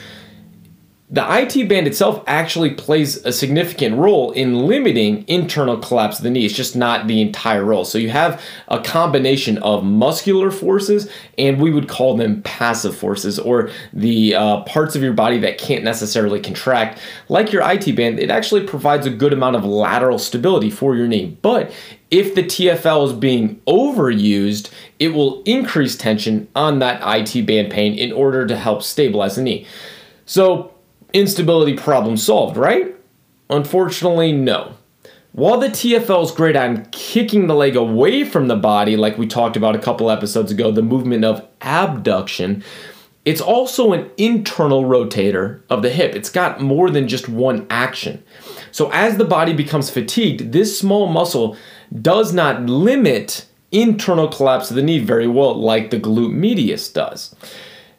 The 1.10 1.25
IT 1.26 1.70
band 1.70 1.87
itself 1.87 2.22
actually 2.26 2.75
plays 2.75 3.16
a 3.25 3.32
significant 3.32 3.96
role 3.96 4.31
in 4.32 4.66
limiting 4.66 5.26
internal 5.26 5.78
collapse 5.78 6.19
of 6.19 6.25
the 6.25 6.28
knee. 6.28 6.44
It's 6.44 6.55
just 6.55 6.76
not 6.76 7.06
the 7.06 7.22
entire 7.22 7.64
role. 7.64 7.87
So 7.87 7.96
you 7.96 8.10
have 8.10 8.43
a 8.69 8.78
combination 8.78 9.56
of 9.58 9.84
muscular 9.84 10.50
forces, 10.50 11.10
and 11.38 11.62
we 11.62 11.70
would 11.70 11.88
call 11.88 12.14
them 12.14 12.43
passive 12.43 12.94
forces, 12.94 13.38
or 13.38 13.70
the 13.94 14.34
uh, 14.34 14.60
parts 14.64 14.96
of 14.96 15.02
your 15.02 15.14
body 15.14 15.38
that 15.38 15.56
can't 15.56 15.82
necessarily 15.82 16.40
contract. 16.40 16.99
Like 17.31 17.52
your 17.52 17.62
IT 17.62 17.96
band, 17.96 18.19
it 18.19 18.31
actually 18.31 18.66
provides 18.66 19.06
a 19.06 19.10
good 19.10 19.32
amount 19.32 19.56
of 19.56 19.64
lateral 19.64 20.19
stability 20.19 20.69
for 20.69 20.94
your 20.94 21.08
knee. 21.08 21.38
But 21.40 21.72
if 22.10 22.34
the 22.34 22.43
TFL 22.43 23.06
is 23.06 23.12
being 23.12 23.60
overused, 23.66 24.70
it 24.99 25.08
will 25.08 25.43
increase 25.43 25.96
tension 25.96 26.49
on 26.55 26.78
that 26.78 27.00
IT 27.05 27.46
band 27.46 27.70
pain 27.70 27.94
in 27.94 28.12
order 28.12 28.46
to 28.46 28.56
help 28.56 28.82
stabilize 28.82 29.37
the 29.37 29.43
knee. 29.43 29.66
So, 30.25 30.72
instability 31.12 31.76
problem 31.76 32.16
solved, 32.16 32.56
right? 32.56 32.94
Unfortunately, 33.50 34.32
no. 34.32 34.75
While 35.32 35.58
the 35.60 35.69
TFL 35.69 36.24
is 36.24 36.31
great 36.31 36.56
on 36.56 36.86
kicking 36.86 37.46
the 37.46 37.55
leg 37.55 37.77
away 37.77 38.24
from 38.24 38.48
the 38.48 38.56
body, 38.56 38.96
like 38.96 39.19
we 39.19 39.27
talked 39.27 39.56
about 39.56 39.77
a 39.77 39.79
couple 39.79 40.10
episodes 40.10 40.50
ago, 40.50 40.70
the 40.70 40.82
movement 40.82 41.24
of 41.24 41.46
abduction, 41.60 42.65
it's 43.24 43.41
also 43.41 43.93
an 43.93 44.10
internal 44.17 44.84
rotator 44.84 45.60
of 45.69 45.82
the 45.82 45.91
hip. 45.91 46.15
It's 46.15 46.31
got 46.31 46.62
more 46.62 46.88
than 46.88 47.08
just 47.08 47.29
one 47.29 47.67
action. 47.69 48.22
So, 48.72 48.91
as 48.91 49.19
the 49.19 49.24
body 49.24 49.53
becomes 49.53 49.91
fatigued, 49.91 50.53
this 50.53 50.79
small 50.79 51.08
muscle 51.08 51.56
does 52.03 52.33
not 52.33 52.63
limit 52.63 53.47
internal 53.73 54.29
collapse 54.29 54.71
of 54.71 54.77
the 54.77 54.83
knee 54.83 54.99
very 54.99 55.27
well, 55.27 55.55
like 55.55 55.91
the 55.91 56.01
glute 56.01 56.33
medius 56.33 56.91
does. 56.91 57.35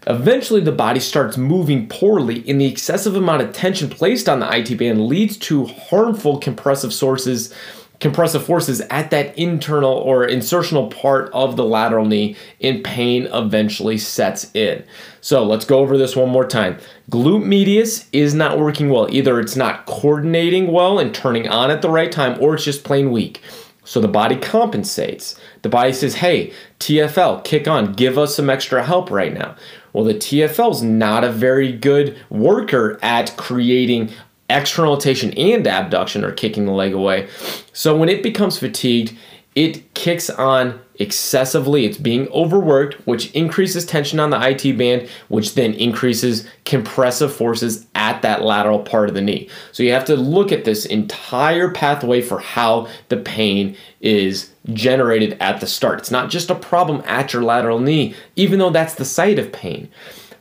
Eventually, 0.07 0.61
the 0.61 0.71
body 0.71 0.99
starts 0.99 1.37
moving 1.37 1.87
poorly, 1.87 2.43
and 2.47 2.59
the 2.59 2.65
excessive 2.65 3.15
amount 3.15 3.41
of 3.41 3.53
tension 3.53 3.89
placed 3.89 4.29
on 4.29 4.39
the 4.39 4.57
IT 4.57 4.77
band 4.77 5.05
leads 5.07 5.37
to 5.37 5.65
harmful 5.65 6.39
compressive 6.39 6.93
sources, 6.93 7.53
compressive 7.99 8.43
forces 8.43 8.79
at 8.89 9.11
that 9.11 9.37
internal 9.37 9.91
or 9.91 10.25
insertional 10.25 10.89
part 10.89 11.29
of 11.33 11.57
the 11.57 11.65
lateral 11.65 12.05
knee, 12.05 12.35
and 12.61 12.83
pain 12.83 13.27
eventually 13.33 13.97
sets 13.97 14.49
in. 14.55 14.83
So 15.21 15.43
let's 15.43 15.65
go 15.65 15.79
over 15.79 15.97
this 15.97 16.15
one 16.15 16.29
more 16.29 16.47
time. 16.47 16.79
Glute 17.11 17.45
medius 17.45 18.07
is 18.11 18.33
not 18.33 18.57
working 18.57 18.89
well. 18.89 19.13
Either 19.13 19.39
it's 19.39 19.57
not 19.57 19.85
coordinating 19.85 20.71
well 20.71 20.97
and 20.97 21.13
turning 21.13 21.49
on 21.49 21.69
at 21.69 21.81
the 21.81 21.89
right 21.89 22.11
time, 22.11 22.41
or 22.41 22.55
it's 22.55 22.63
just 22.63 22.85
plain 22.85 23.11
weak. 23.11 23.41
So 23.89 23.99
the 23.99 24.07
body 24.07 24.35
compensates. 24.35 25.33
The 25.63 25.69
body 25.69 25.93
says, 25.93 26.13
hey, 26.13 26.53
TFL, 26.79 27.43
kick 27.43 27.67
on, 27.67 27.93
give 27.93 28.19
us 28.19 28.35
some 28.35 28.47
extra 28.47 28.83
help 28.83 29.09
right 29.09 29.33
now. 29.33 29.55
Well, 29.93 30.03
the 30.03 30.13
TFL 30.13 30.69
is 30.73 30.83
not 30.83 31.23
a 31.23 31.31
very 31.31 31.71
good 31.71 32.15
worker 32.29 32.99
at 33.01 33.35
creating 33.35 34.11
external 34.47 34.93
rotation 34.93 35.33
and 35.33 35.65
abduction 35.65 36.23
or 36.23 36.31
kicking 36.31 36.67
the 36.67 36.71
leg 36.71 36.93
away. 36.93 37.29
So 37.73 37.97
when 37.97 38.09
it 38.09 38.21
becomes 38.21 38.59
fatigued, 38.59 39.17
it 39.55 39.91
kicks 39.95 40.29
on 40.29 40.79
excessively. 40.99 41.85
It's 41.85 41.97
being 41.97 42.27
overworked, 42.27 42.95
which 43.07 43.31
increases 43.31 43.85
tension 43.85 44.19
on 44.19 44.29
the 44.29 44.39
IT 44.39 44.77
band, 44.77 45.09
which 45.29 45.55
then 45.55 45.73
increases 45.73 46.47
compressive 46.65 47.33
forces 47.33 47.87
at 47.95 48.21
that 48.21 48.43
lateral 48.43 48.79
part 48.79 49.09
of 49.09 49.15
the 49.15 49.21
knee. 49.21 49.49
So 49.71 49.81
you 49.81 49.93
have 49.93 50.05
to 50.05 50.15
look 50.15 50.51
at 50.51 50.65
this 50.65 50.85
entire 50.85 51.71
pathway 51.71 52.21
for 52.21 52.39
how 52.39 52.87
the 53.07 53.17
pain 53.17 53.77
is 54.01 54.53
generated 54.73 55.37
at 55.39 55.61
the 55.61 55.67
start. 55.67 55.99
It's 55.99 56.11
not 56.11 56.29
just 56.29 56.49
a 56.49 56.55
problem 56.55 57.01
at 57.05 57.33
your 57.33 57.43
lateral 57.43 57.79
knee, 57.79 58.13
even 58.35 58.59
though 58.59 58.69
that's 58.69 58.95
the 58.95 59.05
site 59.05 59.39
of 59.39 59.51
pain. 59.51 59.89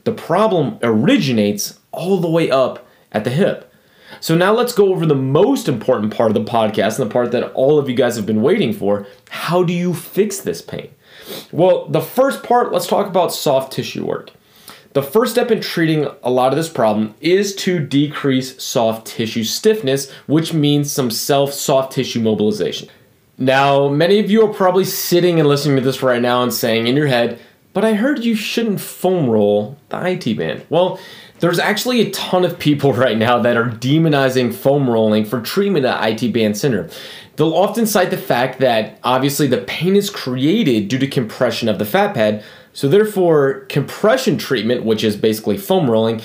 The 0.04 0.12
problem 0.12 0.78
originates 0.82 1.78
all 1.92 2.18
the 2.18 2.30
way 2.30 2.50
up 2.50 2.86
at 3.12 3.24
the 3.24 3.30
hip. 3.30 3.67
So 4.20 4.34
now 4.34 4.52
let's 4.52 4.72
go 4.72 4.92
over 4.92 5.06
the 5.06 5.14
most 5.14 5.68
important 5.68 6.14
part 6.14 6.30
of 6.30 6.34
the 6.34 6.50
podcast 6.50 6.98
and 6.98 7.08
the 7.08 7.12
part 7.12 7.30
that 7.32 7.52
all 7.52 7.78
of 7.78 7.88
you 7.88 7.94
guys 7.94 8.16
have 8.16 8.26
been 8.26 8.42
waiting 8.42 8.72
for. 8.72 9.06
How 9.30 9.62
do 9.62 9.72
you 9.72 9.94
fix 9.94 10.40
this 10.40 10.62
pain? 10.62 10.90
Well, 11.52 11.88
the 11.88 12.00
first 12.00 12.42
part, 12.42 12.72
let's 12.72 12.86
talk 12.86 13.06
about 13.06 13.32
soft 13.32 13.72
tissue 13.72 14.04
work. 14.04 14.30
The 14.94 15.02
first 15.02 15.32
step 15.32 15.50
in 15.50 15.60
treating 15.60 16.08
a 16.22 16.30
lot 16.30 16.52
of 16.52 16.56
this 16.56 16.68
problem 16.68 17.14
is 17.20 17.54
to 17.56 17.78
decrease 17.78 18.60
soft 18.62 19.06
tissue 19.06 19.44
stiffness, 19.44 20.10
which 20.26 20.52
means 20.52 20.90
some 20.90 21.10
self 21.10 21.52
soft 21.52 21.92
tissue 21.92 22.20
mobilization. 22.20 22.88
Now, 23.36 23.88
many 23.88 24.18
of 24.18 24.30
you 24.30 24.44
are 24.44 24.52
probably 24.52 24.84
sitting 24.84 25.38
and 25.38 25.48
listening 25.48 25.76
to 25.76 25.82
this 25.82 26.02
right 26.02 26.20
now 26.20 26.42
and 26.42 26.52
saying 26.52 26.88
in 26.88 26.96
your 26.96 27.06
head, 27.06 27.38
but 27.72 27.84
I 27.84 27.94
heard 27.94 28.24
you 28.24 28.34
shouldn't 28.34 28.80
foam 28.80 29.30
roll 29.30 29.76
the 29.90 30.04
IT 30.04 30.36
band. 30.36 30.66
Well, 30.70 30.98
there's 31.40 31.58
actually 31.58 32.00
a 32.00 32.10
ton 32.10 32.44
of 32.44 32.58
people 32.58 32.92
right 32.94 33.16
now 33.16 33.38
that 33.40 33.56
are 33.56 33.68
demonizing 33.68 34.54
foam 34.54 34.88
rolling 34.88 35.24
for 35.24 35.40
treatment 35.40 35.86
of 35.86 36.04
IT 36.04 36.32
band 36.32 36.56
syndrome. 36.56 36.88
They'll 37.36 37.54
often 37.54 37.86
cite 37.86 38.10
the 38.10 38.16
fact 38.16 38.58
that 38.58 38.98
obviously 39.04 39.46
the 39.46 39.58
pain 39.58 39.94
is 39.94 40.10
created 40.10 40.88
due 40.88 40.98
to 40.98 41.06
compression 41.06 41.68
of 41.68 41.78
the 41.78 41.84
fat 41.84 42.14
pad, 42.14 42.44
so 42.72 42.88
therefore 42.88 43.60
compression 43.66 44.38
treatment, 44.38 44.84
which 44.84 45.04
is 45.04 45.16
basically 45.16 45.56
foam 45.56 45.88
rolling, 45.90 46.20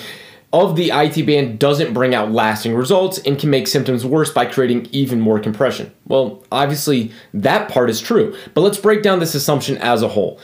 of 0.52 0.76
the 0.76 0.90
IT 0.92 1.26
band 1.26 1.58
doesn't 1.58 1.92
bring 1.92 2.14
out 2.14 2.30
lasting 2.30 2.74
results 2.74 3.18
and 3.18 3.40
can 3.40 3.50
make 3.50 3.66
symptoms 3.66 4.06
worse 4.06 4.30
by 4.30 4.46
creating 4.46 4.86
even 4.92 5.20
more 5.20 5.40
compression. 5.40 5.92
Well, 6.06 6.44
obviously 6.52 7.10
that 7.32 7.68
part 7.68 7.90
is 7.90 8.00
true, 8.00 8.36
but 8.54 8.60
let's 8.60 8.78
break 8.78 9.02
down 9.02 9.18
this 9.18 9.34
assumption 9.34 9.76
as 9.78 10.02
a 10.02 10.08
whole. 10.08 10.38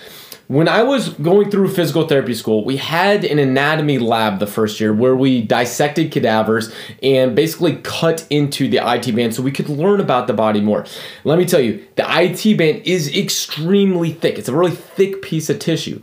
When 0.51 0.67
I 0.67 0.83
was 0.83 1.11
going 1.11 1.49
through 1.49 1.69
physical 1.69 2.09
therapy 2.09 2.35
school, 2.35 2.65
we 2.65 2.77
had 2.77 3.25
an 3.25 3.39
anatomy 3.39 4.01
lab 4.01 4.41
the 4.41 4.49
first 4.49 4.81
year 4.81 4.93
where 4.93 5.15
we 5.15 5.43
dissected 5.43 6.11
cadavers 6.11 6.75
and 7.05 7.37
basically 7.37 7.77
cut 7.77 8.27
into 8.31 8.69
the 8.69 8.79
IT 8.79 9.15
band 9.15 9.33
so 9.33 9.45
we 9.45 9.53
could 9.53 9.69
learn 9.69 10.01
about 10.01 10.27
the 10.27 10.33
body 10.33 10.61
more. 10.61 10.85
Let 11.23 11.39
me 11.39 11.45
tell 11.45 11.61
you, 11.61 11.87
the 11.95 12.05
IT 12.05 12.59
band 12.59 12.83
is 12.85 13.17
extremely 13.17 14.13
thick. 14.13 14.39
It's 14.39 14.49
a 14.49 14.57
really 14.57 14.75
thick 14.75 15.23
piece 15.23 15.51
of 15.51 15.61
tissue. 15.61 16.03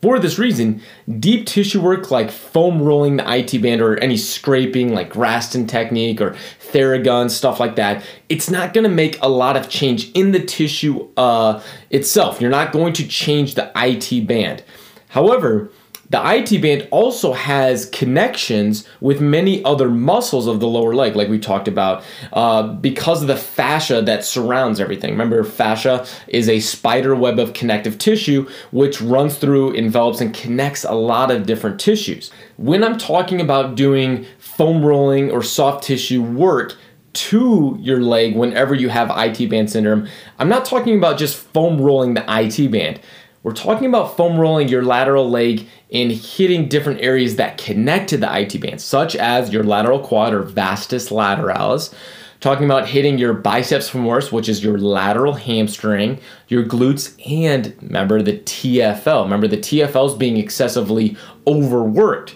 For 0.00 0.20
this 0.20 0.38
reason, 0.38 0.80
deep 1.18 1.46
tissue 1.46 1.80
work 1.80 2.12
like 2.12 2.30
foam 2.30 2.80
rolling 2.80 3.16
the 3.16 3.36
IT 3.36 3.60
band 3.60 3.80
or 3.80 3.96
any 3.98 4.16
scraping 4.16 4.94
like 4.94 5.12
Graston 5.12 5.68
technique 5.68 6.20
or 6.20 6.36
Theragun, 6.72 7.28
stuff 7.28 7.58
like 7.58 7.74
that, 7.76 8.04
it's 8.28 8.48
not 8.48 8.72
going 8.72 8.84
to 8.84 8.90
make 8.90 9.20
a 9.20 9.28
lot 9.28 9.56
of 9.56 9.68
change 9.68 10.12
in 10.12 10.30
the 10.30 10.38
tissue 10.38 11.08
uh, 11.16 11.60
itself. 11.90 12.40
You're 12.40 12.48
not 12.48 12.70
going 12.70 12.92
to 12.92 13.08
change 13.08 13.56
the 13.56 13.72
IT 13.74 14.28
band. 14.28 14.62
However, 15.08 15.72
the 16.10 16.20
IT 16.24 16.62
band 16.62 16.88
also 16.90 17.34
has 17.34 17.86
connections 17.86 18.88
with 19.00 19.20
many 19.20 19.62
other 19.64 19.90
muscles 19.90 20.46
of 20.46 20.58
the 20.58 20.66
lower 20.66 20.94
leg, 20.94 21.14
like 21.16 21.28
we 21.28 21.38
talked 21.38 21.68
about, 21.68 22.02
uh, 22.32 22.62
because 22.62 23.20
of 23.20 23.28
the 23.28 23.36
fascia 23.36 24.00
that 24.02 24.24
surrounds 24.24 24.80
everything. 24.80 25.10
Remember, 25.10 25.44
fascia 25.44 26.06
is 26.28 26.48
a 26.48 26.60
spider 26.60 27.14
web 27.14 27.38
of 27.38 27.52
connective 27.52 27.98
tissue 27.98 28.48
which 28.70 29.00
runs 29.02 29.36
through, 29.36 29.72
envelops, 29.74 30.20
and 30.20 30.34
connects 30.34 30.84
a 30.84 30.94
lot 30.94 31.30
of 31.30 31.46
different 31.46 31.78
tissues. 31.78 32.30
When 32.56 32.82
I'm 32.82 32.96
talking 32.96 33.40
about 33.40 33.74
doing 33.74 34.26
foam 34.38 34.84
rolling 34.84 35.30
or 35.30 35.42
soft 35.42 35.84
tissue 35.84 36.22
work, 36.22 36.76
to 37.14 37.76
your 37.80 38.00
leg 38.00 38.36
whenever 38.36 38.74
you 38.74 38.90
have 38.90 39.10
IT 39.16 39.48
band 39.50 39.70
syndrome. 39.70 40.06
I'm 40.38 40.48
not 40.48 40.64
talking 40.64 40.96
about 40.96 41.18
just 41.18 41.36
foam 41.36 41.80
rolling 41.80 42.14
the 42.14 42.24
IT 42.28 42.70
band. 42.70 43.00
We're 43.48 43.54
talking 43.54 43.86
about 43.86 44.14
foam 44.14 44.38
rolling 44.38 44.68
your 44.68 44.82
lateral 44.82 45.30
leg 45.30 45.66
and 45.90 46.12
hitting 46.12 46.68
different 46.68 47.00
areas 47.00 47.36
that 47.36 47.56
connect 47.56 48.10
to 48.10 48.18
the 48.18 48.40
IT 48.40 48.60
band, 48.60 48.78
such 48.78 49.16
as 49.16 49.50
your 49.50 49.64
lateral 49.64 50.00
quad 50.00 50.34
or 50.34 50.42
vastus 50.42 51.08
lateralis. 51.08 51.94
Talking 52.40 52.66
about 52.66 52.88
hitting 52.88 53.16
your 53.16 53.32
biceps 53.32 53.88
femoris, 53.88 54.30
which 54.30 54.50
is 54.50 54.62
your 54.62 54.76
lateral 54.76 55.32
hamstring, 55.32 56.20
your 56.48 56.62
glutes, 56.62 57.16
and 57.26 57.74
remember 57.80 58.20
the 58.20 58.36
TFL. 58.40 59.22
Remember 59.22 59.48
the 59.48 59.56
TFL 59.56 60.08
is 60.08 60.14
being 60.14 60.36
excessively 60.36 61.16
overworked. 61.46 62.34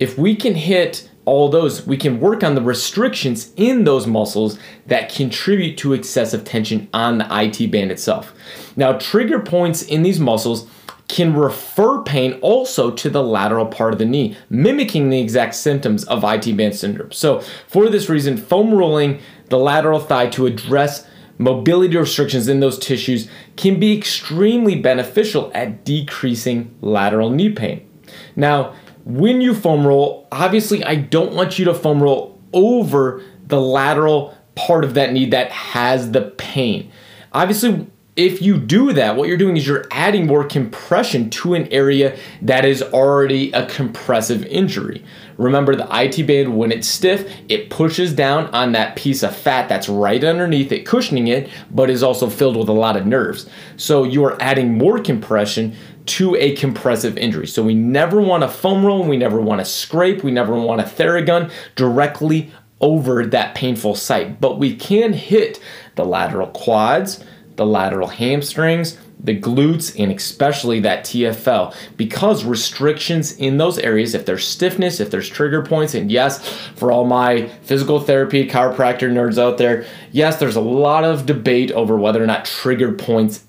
If 0.00 0.18
we 0.18 0.34
can 0.34 0.56
hit 0.56 1.08
all 1.28 1.50
those, 1.50 1.86
we 1.86 1.96
can 1.96 2.20
work 2.20 2.42
on 2.42 2.54
the 2.54 2.62
restrictions 2.62 3.52
in 3.56 3.84
those 3.84 4.06
muscles 4.06 4.58
that 4.86 5.12
contribute 5.12 5.76
to 5.76 5.92
excessive 5.92 6.42
tension 6.44 6.88
on 6.94 7.18
the 7.18 7.28
IT 7.30 7.70
band 7.70 7.92
itself. 7.92 8.32
Now, 8.76 8.94
trigger 8.98 9.38
points 9.38 9.82
in 9.82 10.02
these 10.02 10.18
muscles 10.18 10.68
can 11.06 11.34
refer 11.34 12.02
pain 12.02 12.38
also 12.40 12.90
to 12.90 13.10
the 13.10 13.22
lateral 13.22 13.66
part 13.66 13.92
of 13.92 13.98
the 13.98 14.06
knee, 14.06 14.36
mimicking 14.48 15.10
the 15.10 15.20
exact 15.20 15.54
symptoms 15.54 16.04
of 16.04 16.24
IT 16.24 16.56
band 16.56 16.74
syndrome. 16.74 17.12
So, 17.12 17.40
for 17.66 17.88
this 17.90 18.08
reason, 18.08 18.36
foam 18.38 18.72
rolling 18.72 19.20
the 19.50 19.58
lateral 19.58 20.00
thigh 20.00 20.28
to 20.30 20.46
address 20.46 21.06
mobility 21.36 21.96
restrictions 21.96 22.48
in 22.48 22.60
those 22.60 22.78
tissues 22.78 23.28
can 23.56 23.78
be 23.78 23.96
extremely 23.96 24.80
beneficial 24.80 25.50
at 25.54 25.84
decreasing 25.84 26.74
lateral 26.80 27.30
knee 27.30 27.52
pain. 27.52 27.86
Now, 28.34 28.74
when 29.08 29.40
you 29.40 29.54
foam 29.54 29.86
roll, 29.86 30.28
obviously 30.30 30.84
I 30.84 30.96
don't 30.96 31.32
want 31.32 31.58
you 31.58 31.64
to 31.64 31.74
foam 31.74 32.02
roll 32.02 32.38
over 32.52 33.22
the 33.46 33.58
lateral 33.58 34.36
part 34.54 34.84
of 34.84 34.94
that 34.94 35.14
knee 35.14 35.30
that 35.30 35.50
has 35.50 36.12
the 36.12 36.20
pain. 36.36 36.92
Obviously, 37.32 37.86
if 38.16 38.42
you 38.42 38.58
do 38.58 38.92
that, 38.92 39.16
what 39.16 39.28
you're 39.28 39.38
doing 39.38 39.56
is 39.56 39.66
you're 39.66 39.86
adding 39.92 40.26
more 40.26 40.44
compression 40.44 41.30
to 41.30 41.54
an 41.54 41.68
area 41.68 42.18
that 42.42 42.66
is 42.66 42.82
already 42.82 43.50
a 43.52 43.64
compressive 43.66 44.44
injury. 44.44 45.02
Remember, 45.38 45.74
the 45.74 45.88
IT 45.90 46.26
band, 46.26 46.58
when 46.58 46.70
it's 46.70 46.88
stiff, 46.88 47.32
it 47.48 47.70
pushes 47.70 48.12
down 48.12 48.46
on 48.46 48.72
that 48.72 48.96
piece 48.96 49.22
of 49.22 49.34
fat 49.34 49.68
that's 49.68 49.88
right 49.88 50.22
underneath 50.22 50.72
it, 50.72 50.84
cushioning 50.84 51.28
it, 51.28 51.48
but 51.70 51.88
is 51.88 52.02
also 52.02 52.28
filled 52.28 52.56
with 52.56 52.68
a 52.68 52.72
lot 52.72 52.96
of 52.96 53.06
nerves. 53.06 53.48
So 53.76 54.02
you 54.02 54.24
are 54.24 54.36
adding 54.42 54.76
more 54.76 54.98
compression 54.98 55.76
to 56.08 56.36
a 56.36 56.54
compressive 56.56 57.16
injury. 57.16 57.46
So 57.46 57.62
we 57.62 57.74
never 57.74 58.20
want 58.20 58.42
to 58.42 58.48
foam 58.48 58.84
roll, 58.84 59.04
we 59.04 59.16
never 59.16 59.40
want 59.40 59.60
to 59.60 59.64
scrape, 59.64 60.22
we 60.22 60.30
never 60.30 60.58
want 60.58 60.80
to 60.80 60.86
theragun 60.86 61.50
directly 61.76 62.50
over 62.80 63.26
that 63.26 63.54
painful 63.54 63.94
site. 63.94 64.40
But 64.40 64.58
we 64.58 64.74
can 64.74 65.12
hit 65.12 65.60
the 65.96 66.04
lateral 66.04 66.48
quads, 66.48 67.24
the 67.56 67.66
lateral 67.66 68.08
hamstrings, 68.08 68.98
the 69.20 69.38
glutes, 69.38 69.98
and 69.98 70.12
especially 70.12 70.80
that 70.80 71.04
TFL 71.04 71.74
because 71.96 72.44
restrictions 72.44 73.32
in 73.36 73.58
those 73.58 73.78
areas, 73.78 74.14
if 74.14 74.26
there's 74.26 74.46
stiffness, 74.46 75.00
if 75.00 75.10
there's 75.10 75.28
trigger 75.28 75.62
points, 75.62 75.94
and 75.94 76.10
yes, 76.10 76.46
for 76.76 76.92
all 76.92 77.04
my 77.04 77.48
physical 77.62 78.00
therapy 78.00 78.46
chiropractor 78.48 79.10
nerds 79.10 79.38
out 79.38 79.58
there, 79.58 79.84
yes, 80.12 80.38
there's 80.38 80.56
a 80.56 80.60
lot 80.60 81.04
of 81.04 81.26
debate 81.26 81.72
over 81.72 81.96
whether 81.96 82.22
or 82.22 82.26
not 82.26 82.44
trigger 82.44 82.92
points 82.92 83.44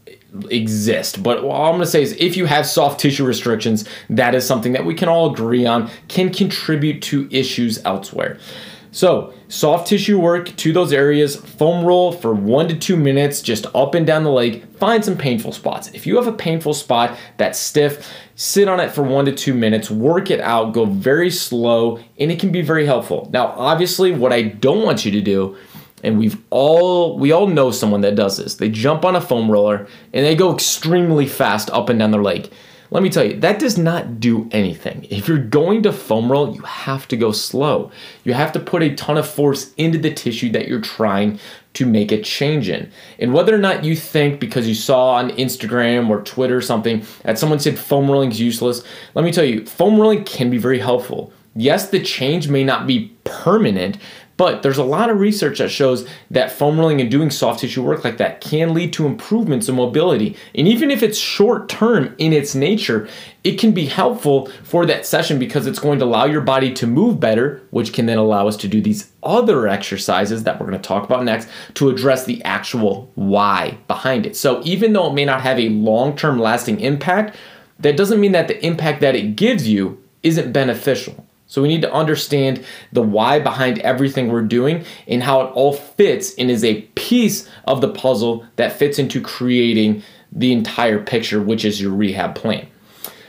exist. 0.50 1.24
But 1.24 1.40
all 1.40 1.66
I'm 1.66 1.72
going 1.72 1.82
to 1.82 1.88
say 1.88 2.02
is 2.02 2.14
if 2.14 2.38
you 2.38 2.46
have 2.46 2.66
soft 2.66 3.00
tissue 3.00 3.26
restrictions, 3.26 3.88
that 4.10 4.36
is 4.36 4.46
something 4.46 4.74
that 4.74 4.86
we 4.86 4.94
can 4.94 5.10
all 5.10 5.32
agree 5.32 5.66
on 5.66 5.90
can 6.08 6.32
contribute 6.32 7.02
to 7.04 7.28
issues 7.32 7.84
elsewhere. 7.86 8.40
So, 8.92 9.34
soft 9.50 9.88
tissue 9.88 10.20
work 10.20 10.56
to 10.58 10.74
those 10.74 10.92
areas, 10.92 11.36
foam 11.36 11.86
roll 11.86 12.12
for 12.12 12.34
one 12.34 12.68
to 12.70 12.76
two 12.76 12.98
minutes, 12.98 13.44
just 13.44 13.68
up 13.76 13.94
and 13.94 14.06
down 14.06 14.24
the 14.24 14.32
leg. 14.32 14.68
Find 14.78 15.06
some 15.06 15.16
painful 15.16 15.52
spots. 15.52 15.90
If 15.94 16.08
you 16.08 16.16
have 16.16 16.26
a 16.26 16.32
painful 16.32 16.74
spot 16.74 17.16
that's 17.38 17.60
stiff, 17.60 18.12
sit 18.36 18.68
on 18.68 18.80
it 18.80 18.90
for 18.90 19.04
one 19.04 19.26
to 19.26 19.32
two 19.32 19.54
minutes, 19.54 19.92
work 19.92 20.32
it 20.32 20.40
out, 20.40 20.74
go 20.74 20.86
very 20.86 21.30
slow, 21.30 22.00
and 22.18 22.32
it 22.32 22.40
can 22.40 22.52
be 22.52 22.64
very 22.64 22.88
helpful. 22.88 23.30
Now, 23.32 23.48
obviously, 23.50 24.12
what 24.12 24.34
I 24.34 24.42
don't 24.42 24.82
want 24.82 25.06
you 25.06 25.12
to 25.12 25.22
do 25.22 25.56
and 26.04 26.18
we've 26.18 26.38
all 26.50 27.18
we 27.18 27.32
all 27.32 27.48
know 27.48 27.72
someone 27.72 28.02
that 28.02 28.16
does 28.16 28.38
this. 28.38 28.56
They 28.56 28.70
jump 28.70 29.06
on 29.06 29.16
a 29.16 29.22
foam 29.22 29.50
roller 29.50 29.88
and 30.14 30.26
they 30.26 30.36
go 30.36 30.54
extremely 30.54 31.28
fast 31.28 31.70
up 31.72 31.90
and 31.90 32.00
down 32.00 32.12
their 32.12 32.24
leg. 32.24 32.52
Let 32.92 33.04
me 33.04 33.10
tell 33.10 33.24
you, 33.24 33.40
that 33.42 33.60
does 33.60 33.78
not 33.78 34.20
do 34.20 34.50
anything. 34.52 35.06
If 35.12 35.28
you're 35.28 35.38
going 35.38 35.84
to 35.84 35.94
foam 35.94 36.32
roll, 36.32 36.56
you 36.56 36.62
have 36.62 37.08
to 37.10 37.18
go 37.18 37.32
slow. 37.32 37.92
You 38.24 38.34
have 38.34 38.52
to 38.54 38.60
put 38.60 38.82
a 38.82 38.96
ton 38.96 39.16
of 39.16 39.30
force 39.30 39.74
into 39.76 40.00
the 40.00 40.12
tissue 40.12 40.52
that 40.54 40.68
you're 40.68 40.82
trying 40.82 41.40
to 41.74 41.86
make 41.86 42.12
a 42.12 42.20
change 42.20 42.68
in. 42.68 42.92
And 43.20 43.32
whether 43.32 43.54
or 43.54 43.60
not 43.60 43.84
you 43.84 43.96
think 43.96 44.40
because 44.40 44.68
you 44.68 44.74
saw 44.74 45.12
on 45.12 45.30
Instagram 45.32 46.10
or 46.10 46.24
Twitter 46.24 46.58
or 46.58 46.62
something 46.62 47.06
that 47.22 47.38
someone 47.38 47.60
said 47.60 47.78
foam 47.78 48.10
rolling 48.10 48.32
is 48.32 48.42
useless, 48.42 48.84
let 49.14 49.24
me 49.24 49.32
tell 49.32 49.46
you, 49.46 49.68
foam 49.68 50.00
rolling 50.00 50.24
can 50.24 50.50
be 50.50 50.58
very 50.58 50.80
helpful. 50.80 51.32
Yes, 51.56 51.90
the 51.90 52.00
change 52.00 52.48
may 52.48 52.64
not 52.64 52.88
be 52.88 53.14
permanent, 53.24 53.98
but 54.40 54.64
there's 54.64 54.78
a 54.78 54.84
lot 54.86 55.10
of 55.10 55.20
research 55.20 55.58
that 55.58 55.70
shows 55.70 56.08
that 56.32 56.50
foam 56.50 56.80
rolling 56.80 57.02
and 57.02 57.12
doing 57.12 57.30
soft 57.30 57.60
tissue 57.60 57.84
work 57.84 58.06
like 58.06 58.16
that 58.20 58.40
can 58.40 58.74
lead 58.74 58.94
to 58.94 59.06
improvements 59.06 59.68
in 59.68 59.76
mobility. 59.76 60.34
And 60.56 60.66
even 60.66 60.90
if 60.90 61.04
it's 61.04 61.18
short 61.18 61.68
term 61.68 62.16
in 62.18 62.32
its 62.32 62.56
nature, 62.56 63.10
it 63.44 63.60
can 63.60 63.74
be 63.74 63.88
helpful 63.88 64.46
for 64.64 64.86
that 64.86 65.06
session 65.06 65.40
because 65.40 65.68
it's 65.68 65.78
going 65.78 66.00
to 66.00 66.06
allow 66.06 66.24
your 66.24 66.40
body 66.40 66.74
to 66.76 66.88
move 66.88 67.20
better, 67.20 67.62
which 67.72 67.92
can 67.92 68.06
then 68.06 68.18
allow 68.18 68.48
us 68.48 68.56
to 68.58 68.70
do 68.70 68.80
these 68.80 69.12
other 69.24 69.68
exercises 69.68 70.46
that 70.46 70.58
we're 70.58 70.68
going 70.68 70.82
to 70.82 70.88
talk 70.88 71.04
about 71.04 71.26
next 71.26 71.50
to 71.74 71.90
address 71.90 72.24
the 72.24 72.42
actual 72.46 73.12
why 73.16 73.78
behind 73.90 74.26
it. 74.26 74.38
So 74.38 74.62
even 74.64 74.94
though 74.94 75.10
it 75.10 75.16
may 75.16 75.26
not 75.26 75.42
have 75.42 75.60
a 75.60 75.68
long 75.68 76.16
term 76.16 76.40
lasting 76.40 76.80
impact, 76.80 77.36
that 77.80 77.98
doesn't 77.98 78.22
mean 78.22 78.32
that 78.32 78.48
the 78.48 78.66
impact 78.66 79.02
that 79.02 79.18
it 79.18 79.36
gives 79.36 79.68
you 79.68 80.02
isn't 80.24 80.54
beneficial. 80.54 81.26
So 81.50 81.64
we 81.64 81.68
need 81.68 81.82
to 81.82 81.92
understand 81.92 82.64
the 82.94 83.02
why 83.02 83.40
behind 83.40 83.80
everything 83.80 84.32
we're 84.32 84.44
doing 84.44 84.86
and 85.08 85.24
how 85.24 85.42
it 85.42 85.52
all 85.54 85.74
fits 85.74 86.36
and 86.36 86.50
is 86.50 86.64
a 86.64 86.84
piece 86.94 87.50
of 87.66 87.82
the 87.82 87.90
puzzle 87.90 88.46
that 88.56 88.72
fits 88.72 89.00
into 89.00 89.20
creating 89.20 90.04
the 90.32 90.54
entire 90.54 91.04
picture, 91.04 91.42
which 91.42 91.66
is 91.66 91.82
your 91.82 91.92
rehab 91.92 92.36
plan. 92.36 92.68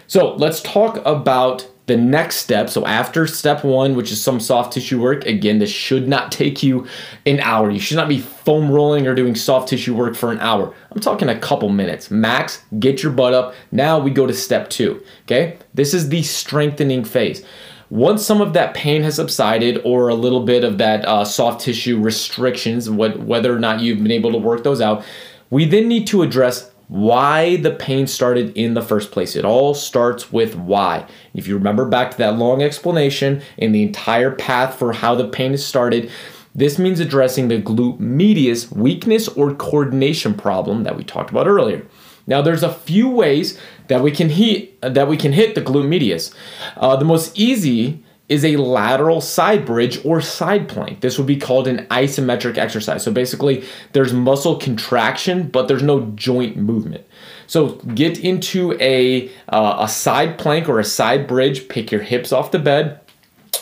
So 0.06 0.34
let's 0.34 0.60
talk 0.60 1.00
about 1.06 1.66
the 1.86 1.96
next 1.96 2.36
step. 2.36 2.68
So 2.68 2.84
after 2.84 3.26
step 3.26 3.64
one, 3.64 3.96
which 3.96 4.12
is 4.12 4.22
some 4.22 4.38
soft 4.38 4.74
tissue 4.74 5.00
work, 5.00 5.24
again, 5.24 5.58
this 5.58 5.70
should 5.70 6.06
not 6.06 6.30
take 6.40 6.62
you 6.62 6.86
an 7.24 7.40
hour. 7.40 7.70
You 7.70 7.80
should 7.80 7.96
not 7.96 8.08
be 8.08 8.20
foam 8.20 8.70
rolling 8.70 9.06
or 9.06 9.14
doing 9.14 9.34
soft 9.34 9.68
tissue 9.70 9.96
work 9.96 10.14
for 10.14 10.30
an 10.30 10.40
hour. 10.40 10.74
I'm 10.90 11.00
talking 11.00 11.30
a 11.30 11.38
couple 11.38 11.70
minutes 11.70 12.10
max. 12.10 12.62
Get 12.78 13.02
your 13.02 13.12
butt 13.12 13.32
up. 13.32 13.54
Now 13.72 13.98
we 13.98 14.10
go 14.10 14.26
to 14.26 14.34
step 14.34 14.68
two. 14.68 15.02
Okay, 15.22 15.56
this 15.72 15.94
is 15.94 16.10
the 16.10 16.22
strengthening 16.22 17.02
phase. 17.02 17.44
Once 17.90 18.24
some 18.24 18.40
of 18.40 18.52
that 18.52 18.72
pain 18.72 19.02
has 19.02 19.16
subsided 19.16 19.80
or 19.84 20.08
a 20.08 20.14
little 20.14 20.44
bit 20.44 20.62
of 20.62 20.78
that 20.78 21.04
uh, 21.06 21.24
soft 21.24 21.60
tissue 21.60 22.00
restrictions, 22.00 22.88
what, 22.88 23.18
whether 23.18 23.54
or 23.54 23.58
not 23.58 23.80
you've 23.80 24.00
been 24.00 24.12
able 24.12 24.30
to 24.30 24.38
work 24.38 24.62
those 24.62 24.80
out, 24.80 25.04
we 25.50 25.64
then 25.64 25.88
need 25.88 26.06
to 26.06 26.22
address 26.22 26.70
why 26.86 27.56
the 27.56 27.70
pain 27.72 28.06
started 28.06 28.56
in 28.56 28.74
the 28.74 28.82
first 28.82 29.10
place. 29.10 29.34
It 29.34 29.44
all 29.44 29.74
starts 29.74 30.32
with 30.32 30.54
why. 30.54 31.06
If 31.34 31.48
you 31.48 31.54
remember 31.56 31.84
back 31.84 32.12
to 32.12 32.18
that 32.18 32.36
long 32.36 32.62
explanation 32.62 33.42
and 33.58 33.74
the 33.74 33.82
entire 33.82 34.30
path 34.30 34.76
for 34.76 34.92
how 34.92 35.16
the 35.16 35.28
pain 35.28 35.50
has 35.50 35.64
started, 35.64 36.10
this 36.54 36.78
means 36.78 36.98
addressing 37.00 37.48
the 37.48 37.60
glute 37.60 38.00
medius 38.00 38.70
weakness 38.70 39.28
or 39.28 39.54
coordination 39.54 40.34
problem 40.34 40.82
that 40.84 40.96
we 40.96 41.04
talked 41.04 41.30
about 41.30 41.46
earlier. 41.46 41.86
Now, 42.26 42.42
there's 42.42 42.62
a 42.62 42.72
few 42.72 43.08
ways 43.08 43.58
that 43.90 44.02
we 44.02 44.12
can 44.12 44.30
hit 44.30 44.80
that 44.80 45.08
we 45.08 45.16
can 45.16 45.32
hit 45.32 45.54
the 45.54 45.60
glute 45.60 45.86
medius. 45.86 46.32
Uh, 46.76 46.96
the 46.96 47.04
most 47.04 47.38
easy 47.38 48.02
is 48.28 48.44
a 48.44 48.56
lateral 48.56 49.20
side 49.20 49.66
bridge 49.66 49.98
or 50.04 50.20
side 50.20 50.68
plank. 50.68 51.00
This 51.00 51.18
would 51.18 51.26
be 51.26 51.36
called 51.36 51.66
an 51.66 51.84
isometric 51.88 52.56
exercise. 52.56 53.02
So 53.02 53.10
basically, 53.10 53.64
there's 53.92 54.12
muscle 54.12 54.56
contraction, 54.56 55.48
but 55.48 55.66
there's 55.66 55.82
no 55.82 56.02
joint 56.14 56.56
movement. 56.56 57.04
So 57.48 57.72
get 58.00 58.20
into 58.20 58.78
a 58.80 59.28
uh, 59.48 59.78
a 59.80 59.88
side 59.88 60.38
plank 60.38 60.68
or 60.68 60.78
a 60.78 60.84
side 60.84 61.26
bridge. 61.26 61.68
Pick 61.68 61.90
your 61.90 62.02
hips 62.02 62.32
off 62.32 62.52
the 62.52 62.60
bed. 62.60 62.99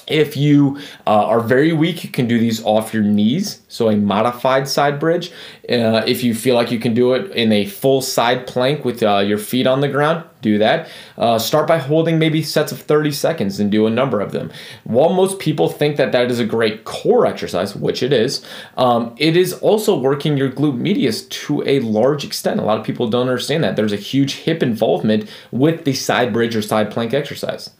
If 0.09 0.37
you 0.37 0.78
uh, 1.07 1.26
are 1.26 1.40
very 1.40 1.73
weak, 1.73 2.02
you 2.02 2.11
can 2.11 2.26
do 2.26 2.38
these 2.38 2.64
off 2.64 2.95
your 2.95 3.02
knees, 3.02 3.61
so 3.68 3.90
a 3.90 3.97
modified 3.97 4.66
side 4.66 4.99
bridge. 4.99 5.30
Uh, 5.68 6.02
if 6.07 6.25
you 6.25 6.35
feel 6.35 6.54
like 6.54 6.71
you 6.71 6.78
can 6.78 6.95
do 6.95 7.12
it 7.12 7.30
in 7.33 7.52
a 7.52 7.66
full 7.66 8.00
side 8.00 8.47
plank 8.47 8.85
with 8.85 9.02
uh, 9.02 9.18
your 9.18 9.38
feet 9.38 9.66
on 9.66 9.80
the 9.83 9.88
ground, 9.88 10.25
do 10.40 10.59
that. 10.59 10.88
Uh, 11.16 11.38
start 11.38 11.66
by 11.66 11.78
holding 11.78 12.18
maybe 12.18 12.42
sets 12.42 12.73
of 12.73 12.80
30 12.80 13.11
seconds 13.12 13.61
and 13.61 13.71
do 13.71 13.87
a 13.87 13.90
number 13.90 14.21
of 14.21 14.33
them. 14.33 14.50
While 14.85 15.11
most 15.11 15.38
people 15.38 15.68
think 15.68 15.97
that 15.97 16.12
that 16.12 16.30
is 16.30 16.38
a 16.38 16.47
great 16.47 16.85
core 16.85 17.26
exercise, 17.26 17.75
which 17.75 18.02
it 18.02 18.12
is, 18.12 18.45
um, 18.76 19.14
it 19.18 19.37
is 19.37 19.52
also 19.54 19.99
working 19.99 20.37
your 20.37 20.50
glute 20.50 20.78
medius 20.78 21.26
to 21.26 21.62
a 21.66 21.80
large 21.80 22.25
extent. 22.25 22.61
A 22.61 22.64
lot 22.64 22.78
of 22.78 22.87
people 22.87 23.09
don't 23.09 23.28
understand 23.28 23.64
that. 23.64 23.76
There's 23.76 23.92
a 23.92 23.97
huge 23.97 24.37
hip 24.37 24.62
involvement 24.62 25.28
with 25.50 25.85
the 25.85 25.92
side 25.92 26.33
bridge 26.33 26.57
or 26.57 26.62
side 26.62 26.90
plank 26.90 27.12
exercise. 27.12 27.71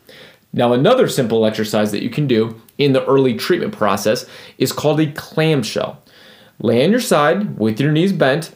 Now, 0.53 0.73
another 0.73 1.09
simple 1.09 1.45
exercise 1.45 1.93
that 1.93 2.03
you 2.03 2.11
can 2.11 2.27
do 2.27 2.61
in 2.79 2.93
the 2.93 3.05
early 3.05 3.35
treatment 3.35 3.73
process 3.73 4.25
is 4.57 4.73
called 4.73 5.01
a 5.01 5.13
clamshell. 5.13 6.03
Lay 6.61 6.85
on 6.85 6.91
your 6.91 7.01
side 7.01 7.59
with 7.59 7.81
your 7.81 7.93
knees 7.93 8.13
bent. 8.13 8.55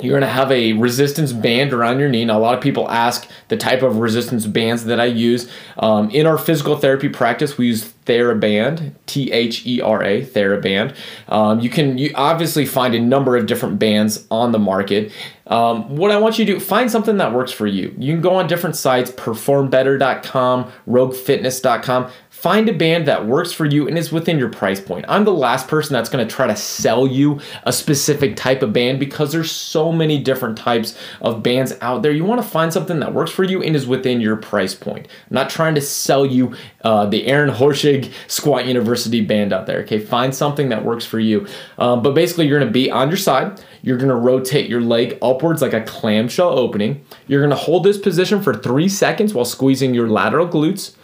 You're 0.00 0.12
going 0.18 0.22
to 0.22 0.26
have 0.26 0.50
a 0.52 0.74
resistance 0.74 1.32
band 1.32 1.72
around 1.72 1.98
your 1.98 2.08
knee. 2.08 2.24
Now, 2.24 2.38
a 2.38 2.40
lot 2.40 2.54
of 2.54 2.60
people 2.60 2.90
ask 2.90 3.28
the 3.48 3.56
type 3.56 3.82
of 3.82 3.96
resistance 3.96 4.46
bands 4.46 4.84
that 4.84 5.00
I 5.00 5.06
use. 5.06 5.50
Um, 5.78 6.10
in 6.10 6.26
our 6.26 6.38
physical 6.38 6.76
therapy 6.76 7.08
practice, 7.08 7.58
we 7.58 7.68
use 7.68 7.92
TheraBand, 8.06 8.92
T 9.06 9.30
H 9.30 9.66
E 9.66 9.80
R 9.80 10.02
A, 10.02 10.24
TheraBand. 10.24 10.96
Um, 11.28 11.60
you 11.60 11.70
can 11.70 11.96
you 11.96 12.10
obviously 12.14 12.66
find 12.66 12.94
a 12.94 13.00
number 13.00 13.36
of 13.36 13.46
different 13.46 13.78
bands 13.78 14.26
on 14.30 14.52
the 14.52 14.58
market. 14.58 15.12
Um, 15.46 15.96
what 15.96 16.10
I 16.10 16.18
want 16.18 16.38
you 16.38 16.44
to 16.46 16.54
do, 16.54 16.60
find 16.60 16.90
something 16.90 17.16
that 17.16 17.32
works 17.32 17.50
for 17.50 17.66
you. 17.66 17.94
You 17.98 18.12
can 18.12 18.20
go 18.20 18.34
on 18.34 18.46
different 18.46 18.76
sites, 18.76 19.10
performbetter.com, 19.10 20.72
roguefitness.com. 20.88 22.10
Find 22.40 22.70
a 22.70 22.72
band 22.72 23.06
that 23.06 23.26
works 23.26 23.52
for 23.52 23.66
you 23.66 23.86
and 23.86 23.98
is 23.98 24.10
within 24.10 24.38
your 24.38 24.48
price 24.48 24.80
point. 24.80 25.04
I'm 25.08 25.26
the 25.26 25.30
last 25.30 25.68
person 25.68 25.92
that's 25.92 26.08
going 26.08 26.26
to 26.26 26.34
try 26.34 26.46
to 26.46 26.56
sell 26.56 27.06
you 27.06 27.38
a 27.64 27.72
specific 27.72 28.34
type 28.34 28.62
of 28.62 28.72
band 28.72 28.98
because 28.98 29.30
there's 29.30 29.50
so 29.50 29.92
many 29.92 30.18
different 30.18 30.56
types 30.56 30.96
of 31.20 31.42
bands 31.42 31.74
out 31.82 32.00
there. 32.00 32.12
You 32.12 32.24
want 32.24 32.40
to 32.40 32.48
find 32.48 32.72
something 32.72 32.98
that 33.00 33.12
works 33.12 33.30
for 33.30 33.44
you 33.44 33.62
and 33.62 33.76
is 33.76 33.86
within 33.86 34.22
your 34.22 34.36
price 34.36 34.74
point. 34.74 35.06
I'm 35.06 35.34
not 35.34 35.50
trying 35.50 35.74
to 35.74 35.82
sell 35.82 36.24
you 36.24 36.54
uh, 36.82 37.04
the 37.04 37.26
Aaron 37.26 37.50
Horschig 37.50 38.10
Squat 38.26 38.64
University 38.64 39.20
band 39.20 39.52
out 39.52 39.66
there. 39.66 39.80
Okay, 39.80 39.98
find 39.98 40.34
something 40.34 40.70
that 40.70 40.82
works 40.82 41.04
for 41.04 41.20
you. 41.20 41.46
Um, 41.76 42.02
but 42.02 42.14
basically, 42.14 42.46
you're 42.46 42.58
going 42.58 42.72
to 42.72 42.72
be 42.72 42.90
on 42.90 43.08
your 43.08 43.18
side. 43.18 43.62
You're 43.82 43.98
going 43.98 44.08
to 44.08 44.14
rotate 44.14 44.70
your 44.70 44.80
leg 44.80 45.18
upwards 45.20 45.60
like 45.60 45.74
a 45.74 45.82
clamshell 45.82 46.58
opening. 46.58 47.04
You're 47.26 47.42
going 47.42 47.50
to 47.50 47.64
hold 47.64 47.84
this 47.84 47.98
position 47.98 48.40
for 48.40 48.54
three 48.54 48.88
seconds 48.88 49.34
while 49.34 49.44
squeezing 49.44 49.92
your 49.92 50.08
lateral 50.08 50.48
glutes 50.48 50.94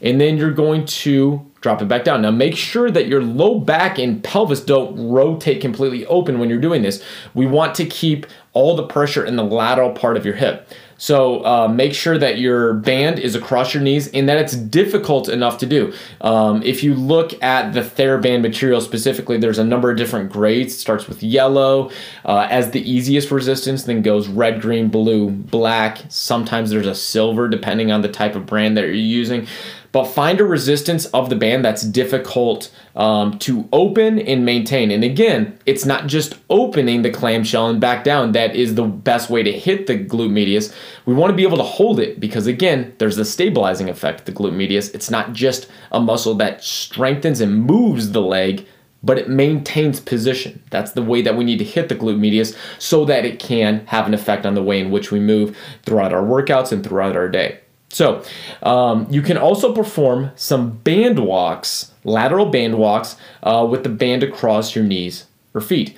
and 0.00 0.20
then 0.20 0.36
you're 0.36 0.52
going 0.52 0.84
to 0.86 1.44
drop 1.60 1.80
it 1.80 1.88
back 1.88 2.04
down. 2.04 2.22
Now 2.22 2.30
make 2.30 2.56
sure 2.56 2.90
that 2.90 3.06
your 3.06 3.22
low 3.22 3.58
back 3.58 3.98
and 3.98 4.22
pelvis 4.22 4.60
don't 4.60 5.08
rotate 5.08 5.60
completely 5.60 6.04
open 6.06 6.38
when 6.38 6.50
you're 6.50 6.60
doing 6.60 6.82
this. 6.82 7.02
We 7.32 7.46
want 7.46 7.74
to 7.76 7.86
keep 7.86 8.26
all 8.52 8.76
the 8.76 8.86
pressure 8.86 9.24
in 9.24 9.36
the 9.36 9.44
lateral 9.44 9.92
part 9.92 10.16
of 10.16 10.26
your 10.26 10.34
hip. 10.34 10.68
So 10.96 11.44
uh, 11.44 11.68
make 11.68 11.94
sure 11.94 12.18
that 12.18 12.38
your 12.38 12.74
band 12.74 13.18
is 13.18 13.34
across 13.34 13.74
your 13.74 13.82
knees 13.82 14.08
and 14.08 14.28
that 14.28 14.38
it's 14.38 14.54
difficult 14.54 15.28
enough 15.28 15.58
to 15.58 15.66
do. 15.66 15.92
Um, 16.20 16.62
if 16.62 16.82
you 16.82 16.94
look 16.94 17.42
at 17.42 17.72
the 17.72 17.80
TheraBand 17.80 18.42
material 18.42 18.80
specifically, 18.80 19.38
there's 19.38 19.58
a 19.58 19.64
number 19.64 19.90
of 19.90 19.96
different 19.96 20.32
grades. 20.32 20.74
It 20.74 20.78
starts 20.78 21.08
with 21.08 21.22
yellow 21.22 21.90
uh, 22.24 22.46
as 22.50 22.70
the 22.70 22.88
easiest 22.88 23.30
resistance, 23.30 23.84
then 23.84 24.02
goes 24.02 24.28
red, 24.28 24.60
green, 24.60 24.88
blue, 24.88 25.30
black. 25.30 26.02
Sometimes 26.08 26.70
there's 26.70 26.86
a 26.86 26.94
silver 26.94 27.48
depending 27.48 27.90
on 27.90 28.02
the 28.02 28.08
type 28.08 28.34
of 28.34 28.46
brand 28.46 28.76
that 28.76 28.82
you're 28.82 28.94
using 28.94 29.46
but 29.94 30.06
find 30.06 30.40
a 30.40 30.44
resistance 30.44 31.06
of 31.06 31.30
the 31.30 31.36
band 31.36 31.64
that's 31.64 31.84
difficult 31.84 32.68
um, 32.96 33.38
to 33.38 33.68
open 33.72 34.18
and 34.18 34.44
maintain. 34.44 34.90
And 34.90 35.04
again, 35.04 35.56
it's 35.66 35.84
not 35.84 36.08
just 36.08 36.34
opening 36.50 37.02
the 37.02 37.12
clamshell 37.12 37.68
and 37.68 37.80
back 37.80 38.02
down 38.02 38.32
that 38.32 38.56
is 38.56 38.74
the 38.74 38.82
best 38.82 39.30
way 39.30 39.44
to 39.44 39.52
hit 39.52 39.86
the 39.86 39.96
glute 39.96 40.32
medius. 40.32 40.74
We 41.06 41.14
want 41.14 41.30
to 41.30 41.36
be 41.36 41.44
able 41.44 41.58
to 41.58 41.62
hold 41.62 42.00
it 42.00 42.18
because, 42.18 42.48
again, 42.48 42.92
there's 42.98 43.14
the 43.14 43.24
stabilizing 43.24 43.88
effect, 43.88 44.26
the 44.26 44.32
glute 44.32 44.56
medius. 44.56 44.88
It's 44.88 45.12
not 45.12 45.32
just 45.32 45.68
a 45.92 46.00
muscle 46.00 46.34
that 46.34 46.64
strengthens 46.64 47.40
and 47.40 47.64
moves 47.64 48.10
the 48.10 48.20
leg, 48.20 48.66
but 49.04 49.16
it 49.16 49.28
maintains 49.28 50.00
position. 50.00 50.60
That's 50.70 50.90
the 50.90 51.02
way 51.02 51.22
that 51.22 51.36
we 51.36 51.44
need 51.44 51.58
to 51.58 51.64
hit 51.64 51.88
the 51.88 51.94
glute 51.94 52.18
medius 52.18 52.56
so 52.80 53.04
that 53.04 53.24
it 53.24 53.38
can 53.38 53.86
have 53.86 54.08
an 54.08 54.14
effect 54.14 54.44
on 54.44 54.54
the 54.54 54.62
way 54.64 54.80
in 54.80 54.90
which 54.90 55.12
we 55.12 55.20
move 55.20 55.56
throughout 55.84 56.12
our 56.12 56.24
workouts 56.24 56.72
and 56.72 56.82
throughout 56.82 57.14
our 57.14 57.28
day. 57.28 57.60
So 57.94 58.24
um, 58.64 59.06
you 59.08 59.22
can 59.22 59.38
also 59.38 59.72
perform 59.72 60.32
some 60.34 60.78
band 60.78 61.20
walks, 61.20 61.92
lateral 62.02 62.46
band 62.46 62.76
walks, 62.76 63.16
uh, 63.44 63.64
with 63.70 63.84
the 63.84 63.88
band 63.88 64.24
across 64.24 64.74
your 64.74 64.84
knees 64.84 65.26
or 65.54 65.60
feet. 65.60 65.96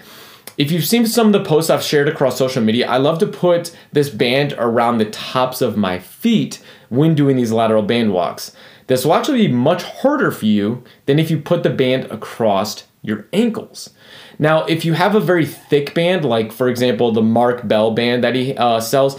If 0.58 0.70
you've 0.70 0.84
seen 0.84 1.06
some 1.06 1.28
of 1.28 1.32
the 1.32 1.42
posts 1.42 1.70
I've 1.70 1.82
shared 1.82 2.06
across 2.06 2.36
social 2.36 2.62
media, 2.62 2.86
I 2.86 2.98
love 2.98 3.18
to 3.20 3.26
put 3.26 3.74
this 3.92 4.10
band 4.10 4.54
around 4.58 4.98
the 4.98 5.06
tops 5.06 5.62
of 5.62 5.78
my 5.78 5.98
feet 5.98 6.62
when 6.90 7.14
doing 7.14 7.36
these 7.36 7.50
lateral 7.50 7.82
band 7.82 8.12
walks. 8.12 8.52
This 8.88 9.04
will 9.04 9.14
actually 9.14 9.46
be 9.46 9.52
much 9.54 9.82
harder 9.82 10.30
for 10.30 10.44
you 10.44 10.84
than 11.06 11.18
if 11.18 11.30
you 11.30 11.38
put 11.38 11.62
the 11.62 11.70
band 11.70 12.04
across 12.10 12.84
your 13.00 13.26
ankles. 13.32 13.90
Now, 14.38 14.64
if 14.66 14.84
you 14.84 14.92
have 14.92 15.14
a 15.14 15.20
very 15.20 15.46
thick 15.46 15.94
band, 15.94 16.26
like 16.26 16.52
for 16.52 16.68
example 16.68 17.10
the 17.12 17.22
Mark 17.22 17.66
Bell 17.66 17.92
band 17.92 18.22
that 18.22 18.34
he 18.34 18.54
uh, 18.54 18.80
sells, 18.80 19.18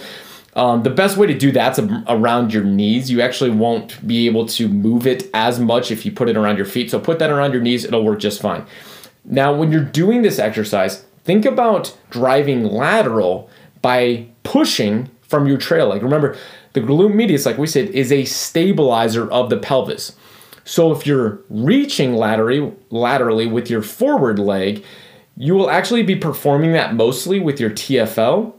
um, 0.58 0.82
the 0.82 0.90
best 0.90 1.18
way 1.18 1.28
to 1.28 1.38
do 1.38 1.52
that's 1.52 1.80
around 2.08 2.52
your 2.52 2.64
knees. 2.64 3.12
You 3.12 3.22
actually 3.22 3.52
won't 3.52 4.06
be 4.06 4.26
able 4.26 4.48
to 4.48 4.68
move 4.68 5.06
it 5.06 5.30
as 5.34 5.60
much 5.60 5.92
if 5.92 6.04
you 6.04 6.12
put 6.12 6.30
it 6.30 6.36
around 6.36 6.58
your 6.58 6.66
feet. 6.66 6.90
So 6.90 7.00
put 7.00 7.20
that 7.20 7.30
around 7.30 7.54
your 7.54 7.62
knees, 7.62 7.86
it'll 7.86 8.04
work 8.04 8.20
just 8.20 8.42
fine. 8.42 8.66
Now, 9.24 9.54
when 9.54 9.72
you're 9.72 9.84
doing 9.84 10.24
this 10.24 10.40
exercise, 10.40 11.06
think 11.24 11.46
about 11.46 11.96
driving 12.10 12.64
lateral 12.64 13.52
by 13.84 14.28
pushing 14.42 15.12
from 15.22 15.48
your 15.48 15.58
trail 15.58 15.90
leg. 15.90 16.02
Remember, 16.02 16.36
the 16.74 16.80
glute 16.80 17.14
medius, 17.14 17.46
like 17.46 17.60
we 17.60 17.68
said, 17.68 17.90
is 17.90 18.12
a 18.12 18.26
stabilizer 18.26 19.30
of 19.30 19.52
the 19.52 19.58
pelvis. 19.58 20.16
So 20.64 20.92
if 20.92 21.06
you're 21.06 21.40
reaching 21.50 22.16
laterally, 22.16 22.74
laterally 22.90 23.46
with 23.46 23.70
your 23.70 23.84
forward 23.84 24.40
leg, 24.40 24.84
you 25.36 25.54
will 25.54 25.70
actually 25.70 26.02
be 26.02 26.16
performing 26.16 26.74
that 26.74 26.96
mostly 26.96 27.40
with 27.40 27.60
your 27.60 27.70
TFL 27.70 28.54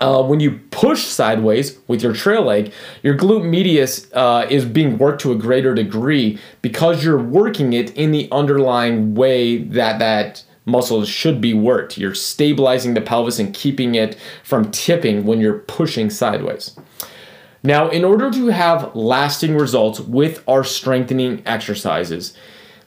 uh, 0.00 0.22
when 0.22 0.40
you 0.40 0.58
push 0.70 1.04
sideways 1.04 1.78
with 1.86 2.02
your 2.02 2.12
trail 2.12 2.42
leg, 2.42 2.72
your 3.02 3.16
glute 3.16 3.44
medius 3.44 4.10
uh, 4.12 4.46
is 4.48 4.64
being 4.64 4.98
worked 4.98 5.20
to 5.22 5.32
a 5.32 5.36
greater 5.36 5.74
degree 5.74 6.38
because 6.62 7.04
you're 7.04 7.22
working 7.22 7.72
it 7.72 7.94
in 7.96 8.10
the 8.10 8.28
underlying 8.32 9.14
way 9.14 9.58
that 9.58 9.98
that 9.98 10.44
muscle 10.64 11.04
should 11.04 11.40
be 11.40 11.54
worked. 11.54 11.96
You're 11.96 12.14
stabilizing 12.14 12.94
the 12.94 13.00
pelvis 13.00 13.38
and 13.38 13.54
keeping 13.54 13.94
it 13.94 14.16
from 14.42 14.70
tipping 14.70 15.24
when 15.24 15.40
you're 15.40 15.60
pushing 15.60 16.10
sideways. 16.10 16.76
Now, 17.62 17.88
in 17.88 18.04
order 18.04 18.30
to 18.30 18.46
have 18.48 18.94
lasting 18.94 19.56
results 19.56 20.00
with 20.00 20.42
our 20.48 20.64
strengthening 20.64 21.42
exercises, 21.46 22.36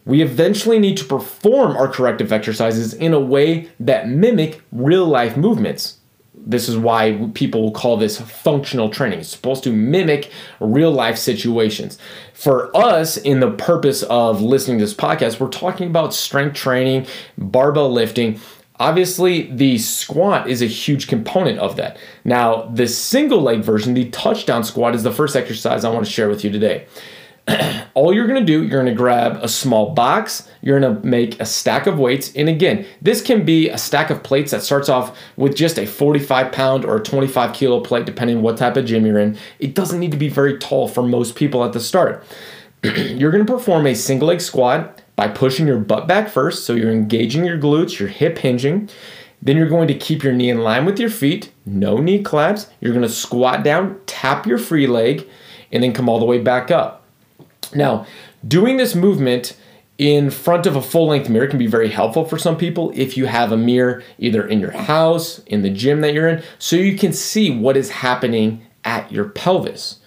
we 0.05 0.21
eventually 0.21 0.79
need 0.79 0.97
to 0.97 1.05
perform 1.05 1.75
our 1.75 1.87
corrective 1.87 2.31
exercises 2.31 2.93
in 2.93 3.13
a 3.13 3.19
way 3.19 3.69
that 3.79 4.07
mimic 4.07 4.61
real 4.71 5.05
life 5.05 5.37
movements. 5.37 5.98
This 6.45 6.69
is 6.69 6.77
why 6.77 7.29
people 7.33 7.71
call 7.71 7.97
this 7.97 8.19
functional 8.19 8.89
training. 8.89 9.19
It's 9.19 9.29
supposed 9.29 9.63
to 9.65 9.71
mimic 9.71 10.31
real 10.59 10.91
life 10.91 11.17
situations. 11.17 11.97
For 12.33 12.75
us, 12.75 13.17
in 13.17 13.39
the 13.39 13.51
purpose 13.51 14.03
of 14.03 14.41
listening 14.41 14.79
to 14.79 14.85
this 14.85 14.93
podcast, 14.93 15.39
we're 15.39 15.49
talking 15.49 15.87
about 15.87 16.13
strength 16.13 16.55
training, 16.55 17.07
barbell 17.37 17.91
lifting, 17.91 18.39
Obviously, 18.79 19.51
the 19.51 19.77
squat 19.77 20.49
is 20.49 20.61
a 20.61 20.65
huge 20.65 21.07
component 21.07 21.59
of 21.59 21.75
that. 21.75 21.97
Now, 22.23 22.63
the 22.73 22.87
single 22.87 23.41
leg 23.41 23.61
version, 23.61 23.93
the 23.93 24.09
touchdown 24.09 24.63
squat, 24.63 24.95
is 24.95 25.03
the 25.03 25.11
first 25.11 25.35
exercise 25.35 25.83
I 25.83 25.89
want 25.89 26.05
to 26.05 26.11
share 26.11 26.29
with 26.29 26.45
you 26.45 26.49
today. 26.49 26.87
All 27.93 28.13
you're 28.13 28.27
to 28.27 28.41
do, 28.41 28.63
you're 28.63 28.83
to 28.83 28.93
grab 28.93 29.39
a 29.41 29.47
small 29.47 29.93
box, 29.93 30.47
you're 30.61 30.79
to 30.79 30.93
make 31.03 31.39
a 31.39 31.45
stack 31.45 31.87
of 31.87 31.97
weights. 31.97 32.33
And 32.35 32.47
again, 32.47 32.85
this 33.01 33.21
can 33.21 33.45
be 33.45 33.69
a 33.69 33.77
stack 33.77 34.09
of 34.09 34.23
plates 34.23 34.51
that 34.51 34.61
starts 34.61 34.89
off 34.89 35.17
with 35.35 35.55
just 35.55 35.77
a 35.77 35.85
45 35.85 36.51
pound 36.51 36.85
or 36.85 36.97
a 36.97 37.03
25 37.03 37.53
kilo 37.53 37.81
plate, 37.81 38.05
depending 38.05 38.37
on 38.37 38.43
what 38.43 38.57
type 38.57 38.77
of 38.77 38.85
gym 38.85 39.05
you're 39.05 39.19
in. 39.19 39.37
It 39.59 39.75
doesn't 39.75 39.99
need 39.99 40.11
to 40.11 40.17
be 40.17 40.29
very 40.29 40.57
tall 40.57 40.87
for 40.87 41.03
most 41.03 41.35
people 41.35 41.63
at 41.63 41.73
the 41.73 41.79
start. 41.79 42.23
you're 42.83 43.31
to 43.31 43.45
perform 43.45 43.87
a 43.87 43.95
single 43.95 44.29
leg 44.29 44.41
squat 44.41 45.01
by 45.15 45.27
pushing 45.27 45.67
your 45.67 45.79
butt 45.79 46.07
back 46.07 46.29
first. 46.29 46.65
So 46.65 46.73
you're 46.73 46.91
engaging 46.91 47.45
your 47.45 47.57
glutes, 47.57 47.99
your 47.99 48.09
hip 48.09 48.37
hinging. 48.37 48.89
Then 49.41 49.57
you're 49.57 49.69
going 49.69 49.87
to 49.87 49.93
keep 49.93 50.23
your 50.23 50.33
knee 50.33 50.49
in 50.49 50.63
line 50.63 50.85
with 50.85 50.99
your 50.99 51.09
feet, 51.09 51.51
no 51.65 51.97
knee 51.97 52.21
claps. 52.21 52.67
You're 52.81 52.93
to 52.93 53.09
squat 53.09 53.63
down, 53.63 53.99
tap 54.05 54.45
your 54.45 54.57
free 54.57 54.85
leg, 54.85 55.27
and 55.71 55.81
then 55.81 55.93
come 55.93 56.09
all 56.09 56.19
the 56.19 56.25
way 56.25 56.39
back 56.39 56.71
up. 56.71 56.98
Now, 57.73 58.05
doing 58.47 58.77
this 58.77 58.95
movement 58.95 59.55
in 59.97 60.29
front 60.29 60.65
of 60.65 60.75
a 60.75 60.81
full 60.81 61.07
length 61.07 61.29
mirror 61.29 61.47
can 61.47 61.59
be 61.59 61.67
very 61.67 61.89
helpful 61.89 62.23
for 62.23 62.37
some 62.37 62.57
people 62.57 62.91
if 62.95 63.17
you 63.17 63.25
have 63.25 63.51
a 63.51 63.57
mirror 63.57 64.01
either 64.17 64.47
in 64.47 64.59
your 64.59 64.71
house, 64.71 65.39
in 65.39 65.61
the 65.61 65.69
gym 65.69 66.01
that 66.01 66.13
you're 66.13 66.27
in, 66.27 66.43
so 66.57 66.77
you 66.77 66.97
can 66.97 67.11
see 67.11 67.51
what 67.51 67.75
is 67.75 67.89
happening 67.89 68.65
at 68.85 69.11
your 69.11 69.25
pelvis. 69.25 69.99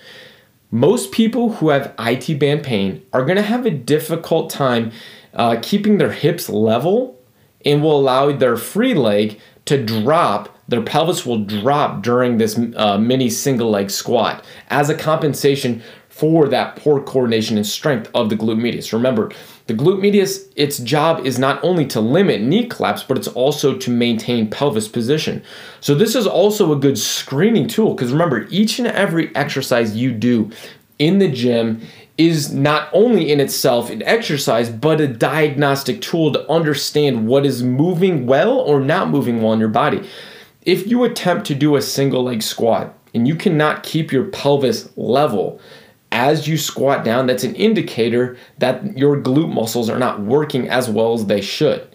Most 0.71 1.13
people 1.13 1.55
who 1.55 1.69
have 1.69 1.95
IT 1.99 2.39
band 2.39 2.63
pain 2.63 3.05
are 3.13 3.25
going 3.27 3.37
to 3.37 3.43
have 3.43 3.67
a 3.67 3.71
difficult 3.71 4.49
time 4.49 4.91
uh, 5.35 5.59
keeping 5.61 5.99
their 5.99 6.13
hips 6.13 6.49
level 6.49 7.19
and 7.65 7.83
will 7.83 7.99
allow 8.01 8.33
their 8.33 8.57
free 8.57 8.95
leg 8.95 9.39
to 9.67 9.83
drop. 9.85 10.59
Their 10.69 10.83
pelvis 10.83 11.27
will 11.27 11.45
drop 11.45 12.03
during 12.03 12.39
this 12.39 12.59
uh, 12.77 12.97
mini 12.97 13.29
single 13.29 13.71
leg 13.71 13.91
squat 13.91 14.45
as 14.69 14.89
a 14.89 14.95
compensation 14.95 15.83
for 16.13 16.47
that 16.47 16.77
poor 16.77 17.01
coordination 17.01 17.57
and 17.57 17.67
strength 17.67 18.11
of 18.15 18.29
the 18.29 18.37
glute 18.37 18.61
medius. 18.61 18.93
Remember, 18.93 19.33
the 19.67 19.73
glute 19.73 19.99
medius, 19.99 20.47
its 20.57 20.77
job 20.79 21.25
is 21.25 21.39
not 21.39 21.59
only 21.65 21.87
to 21.87 22.03
limit 22.03 22.43
knee 22.43 22.67
collapse, 22.67 23.03
but 23.03 23.17
it's 23.17 23.29
also 23.29 23.79
to 23.79 23.91
maintain 23.91 24.51
pelvis 24.51 24.89
position. 24.89 25.43
So 25.81 25.95
this 25.95 26.15
is 26.15 26.27
also 26.27 26.71
a 26.71 26.77
good 26.77 26.99
screening 26.99 27.67
tool 27.67 27.95
because 27.95 28.13
remember, 28.13 28.47
each 28.51 28.79
and 28.79 28.89
every 28.89 29.35
exercise 29.35 29.97
you 29.97 30.13
do 30.13 30.51
in 30.99 31.19
the 31.19 31.29
gym 31.29 31.81
is 32.19 32.53
not 32.53 32.91
only 32.93 33.33
in 33.33 33.41
itself 33.41 33.89
an 33.89 34.03
exercise, 34.03 34.69
but 34.69 35.01
a 35.01 35.09
diagnostic 35.09 36.03
tool 36.03 36.31
to 36.35 36.51
understand 36.51 37.27
what 37.27 37.47
is 37.47 37.63
moving 37.63 38.27
well 38.27 38.59
or 38.59 38.81
not 38.81 39.09
moving 39.09 39.41
well 39.41 39.55
in 39.55 39.61
your 39.61 39.71
body. 39.71 40.07
If 40.61 40.87
you 40.87 41.05
attempt 41.05 41.47
to 41.47 41.55
do 41.55 41.75
a 41.75 41.83
single 41.83 42.25
leg 42.25 42.43
squat 42.43 42.95
and 43.15 43.27
you 43.27 43.35
cannot 43.35 43.83
keep 43.83 44.13
your 44.13 44.25
pelvis 44.25 44.91
level, 44.95 45.59
as 46.13 46.47
you 46.47 46.57
squat 46.57 47.05
down, 47.05 47.27
that's 47.27 47.43
an 47.43 47.57
indicator 47.57 48.37
that 48.59 48.97
your 48.97 49.17
glute 49.17 49.53
muscles 49.53 49.91
are 49.91 49.99
not 49.99 50.21
working 50.21 50.69
as 50.69 50.89
well 50.89 51.15
as 51.15 51.27
they 51.27 51.41
should. 51.41 51.89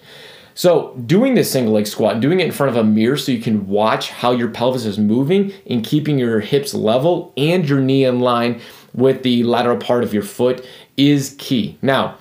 So, 0.56 0.95
doing 1.06 1.36
this 1.36 1.51
single 1.51 1.75
leg 1.75 1.86
squat, 1.86 2.19
doing 2.19 2.39
it 2.39 2.47
in 2.47 2.51
front 2.51 2.71
of 2.71 2.77
a 2.77 2.84
mirror 2.84 3.15
so 3.15 3.32
you 3.32 3.39
can 3.39 3.67
watch 3.67 4.10
how 4.10 4.32
your 4.32 4.49
pelvis 4.49 4.86
is 4.86 4.97
moving 4.97 5.53
and 5.69 5.86
keeping 5.86 6.17
your 6.17 6.39
hips 6.39 6.73
level 6.73 7.32
and 7.38 7.69
your 7.69 7.80
knee 7.80 8.06
in 8.06 8.19
line 8.19 8.60
with 8.95 9.21
the 9.21 9.43
lateral 9.43 9.77
part 9.77 10.03
of 10.03 10.15
your 10.15 10.23
foot 10.23 10.65
is 10.97 11.36
key. 11.38 11.77
Now, 11.84 12.17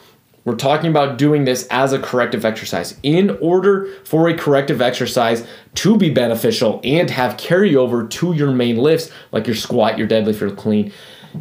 we're 0.47 0.55
talking 0.55 0.91
about 0.91 1.19
doing 1.19 1.45
this 1.45 1.67
as 1.71 1.93
a 1.93 1.99
corrective 1.99 2.45
exercise. 2.45 2.97
In 3.03 3.31
order 3.41 3.87
for 4.05 4.29
a 4.29 4.37
corrective 4.37 4.81
exercise 4.81 5.45
to 5.75 5.97
be 5.97 6.09
beneficial 6.09 6.81
and 6.85 7.11
have 7.11 7.37
carryover 7.37 8.09
to 8.11 8.33
your 8.33 8.53
main 8.53 8.77
lifts, 8.77 9.11
like 9.33 9.47
your 9.47 9.57
squat, 9.57 9.99
your 9.99 10.07
deadlift, 10.07 10.39
your 10.39 10.53
clean, 10.53 10.93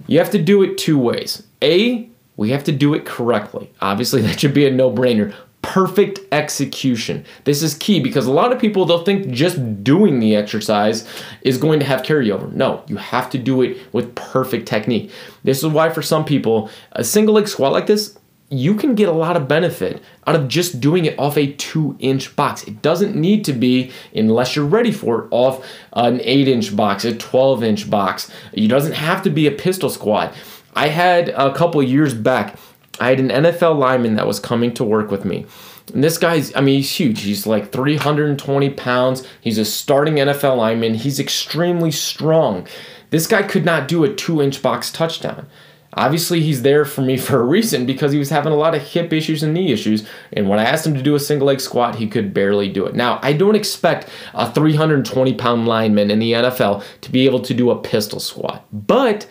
you 0.07 0.19
have 0.19 0.31
to 0.31 0.41
do 0.41 0.63
it 0.63 0.77
two 0.77 0.97
ways. 0.97 1.43
A, 1.61 2.09
we 2.37 2.49
have 2.51 2.63
to 2.65 2.71
do 2.71 2.93
it 2.93 3.05
correctly. 3.05 3.71
Obviously, 3.81 4.21
that 4.23 4.39
should 4.39 4.53
be 4.53 4.67
a 4.67 4.71
no 4.71 4.91
brainer. 4.91 5.33
Perfect 5.61 6.19
execution. 6.31 7.25
This 7.43 7.63
is 7.63 7.73
key 7.73 7.99
because 7.99 8.27
a 8.27 8.31
lot 8.31 8.53
of 8.53 8.59
people 8.59 8.85
they'll 8.85 9.03
think 9.03 9.31
just 9.31 9.83
doing 9.83 10.19
the 10.19 10.35
exercise 10.35 11.07
is 11.41 11.57
going 11.57 11.79
to 11.79 11.85
have 11.85 12.03
carryover. 12.03 12.51
No, 12.53 12.83
you 12.87 12.97
have 12.97 13.31
to 13.31 13.39
do 13.39 13.63
it 13.63 13.77
with 13.91 14.13
perfect 14.13 14.67
technique. 14.67 15.11
This 15.43 15.63
is 15.63 15.67
why 15.67 15.89
for 15.89 16.03
some 16.03 16.23
people, 16.23 16.69
a 16.91 17.03
single 17.03 17.33
leg 17.33 17.47
squat 17.47 17.71
like 17.71 17.87
this, 17.87 18.15
you 18.49 18.75
can 18.75 18.93
get 18.93 19.09
a 19.09 19.13
lot 19.13 19.35
of 19.35 19.47
benefit 19.47 20.03
out 20.27 20.35
of 20.35 20.47
just 20.47 20.79
doing 20.79 21.05
it 21.05 21.17
off 21.17 21.37
a 21.37 21.51
two 21.53 21.95
inch 21.99 22.35
box. 22.35 22.63
It 22.63 22.81
doesn't 22.81 23.15
need 23.15 23.43
to 23.45 23.53
be, 23.53 23.91
unless 24.13 24.55
you're 24.55 24.65
ready 24.65 24.91
for 24.91 25.23
it, 25.23 25.27
off 25.31 25.65
an 25.93 26.21
eight 26.23 26.47
inch 26.47 26.75
box, 26.75 27.05
a 27.05 27.15
12 27.15 27.63
inch 27.63 27.89
box. 27.89 28.31
It 28.53 28.67
doesn't 28.67 28.93
have 28.93 29.23
to 29.23 29.29
be 29.29 29.47
a 29.47 29.51
pistol 29.51 29.89
squat. 29.89 30.33
I 30.75 30.89
had 30.89 31.29
a 31.29 31.53
couple 31.53 31.81
years 31.81 32.13
back, 32.13 32.57
I 32.99 33.09
had 33.09 33.19
an 33.19 33.29
NFL 33.29 33.77
lineman 33.77 34.15
that 34.15 34.27
was 34.27 34.39
coming 34.39 34.73
to 34.75 34.83
work 34.83 35.11
with 35.11 35.25
me. 35.25 35.45
And 35.93 36.03
this 36.03 36.17
guy's, 36.17 36.55
I 36.55 36.61
mean, 36.61 36.77
he's 36.77 36.91
huge. 36.91 37.21
He's 37.21 37.45
like 37.45 37.71
320 37.71 38.69
pounds. 38.71 39.27
He's 39.41 39.57
a 39.57 39.65
starting 39.65 40.15
NFL 40.15 40.57
lineman. 40.57 40.95
He's 40.95 41.19
extremely 41.19 41.91
strong. 41.91 42.67
This 43.11 43.27
guy 43.27 43.43
could 43.43 43.65
not 43.65 43.87
do 43.87 44.03
a 44.03 44.13
two 44.13 44.41
inch 44.41 44.61
box 44.61 44.91
touchdown. 44.91 45.47
Obviously, 45.95 46.41
he's 46.41 46.61
there 46.61 46.85
for 46.85 47.01
me 47.01 47.17
for 47.25 47.39
a 47.39 47.43
reason 47.43 47.85
because 47.85 48.11
he 48.11 48.19
was 48.19 48.29
having 48.29 48.53
a 48.53 48.57
lot 48.57 48.75
of 48.75 48.81
hip 48.81 49.11
issues 49.13 49.43
and 49.43 49.53
knee 49.53 49.71
issues. 49.71 50.07
And 50.33 50.49
when 50.49 50.59
I 50.59 50.63
asked 50.63 50.85
him 50.85 50.93
to 50.95 51.01
do 51.01 51.15
a 51.15 51.19
single 51.19 51.47
leg 51.47 51.59
squat, 51.59 51.95
he 51.95 52.07
could 52.07 52.33
barely 52.33 52.69
do 52.69 52.85
it. 52.85 52.95
Now, 52.95 53.19
I 53.21 53.33
don't 53.33 53.55
expect 53.55 54.09
a 54.33 54.51
320 54.51 55.33
pound 55.35 55.67
lineman 55.67 56.11
in 56.11 56.19
the 56.19 56.33
NFL 56.33 56.83
to 57.01 57.11
be 57.11 57.25
able 57.25 57.39
to 57.41 57.53
do 57.53 57.71
a 57.71 57.81
pistol 57.81 58.19
squat, 58.19 58.65
but 58.71 59.27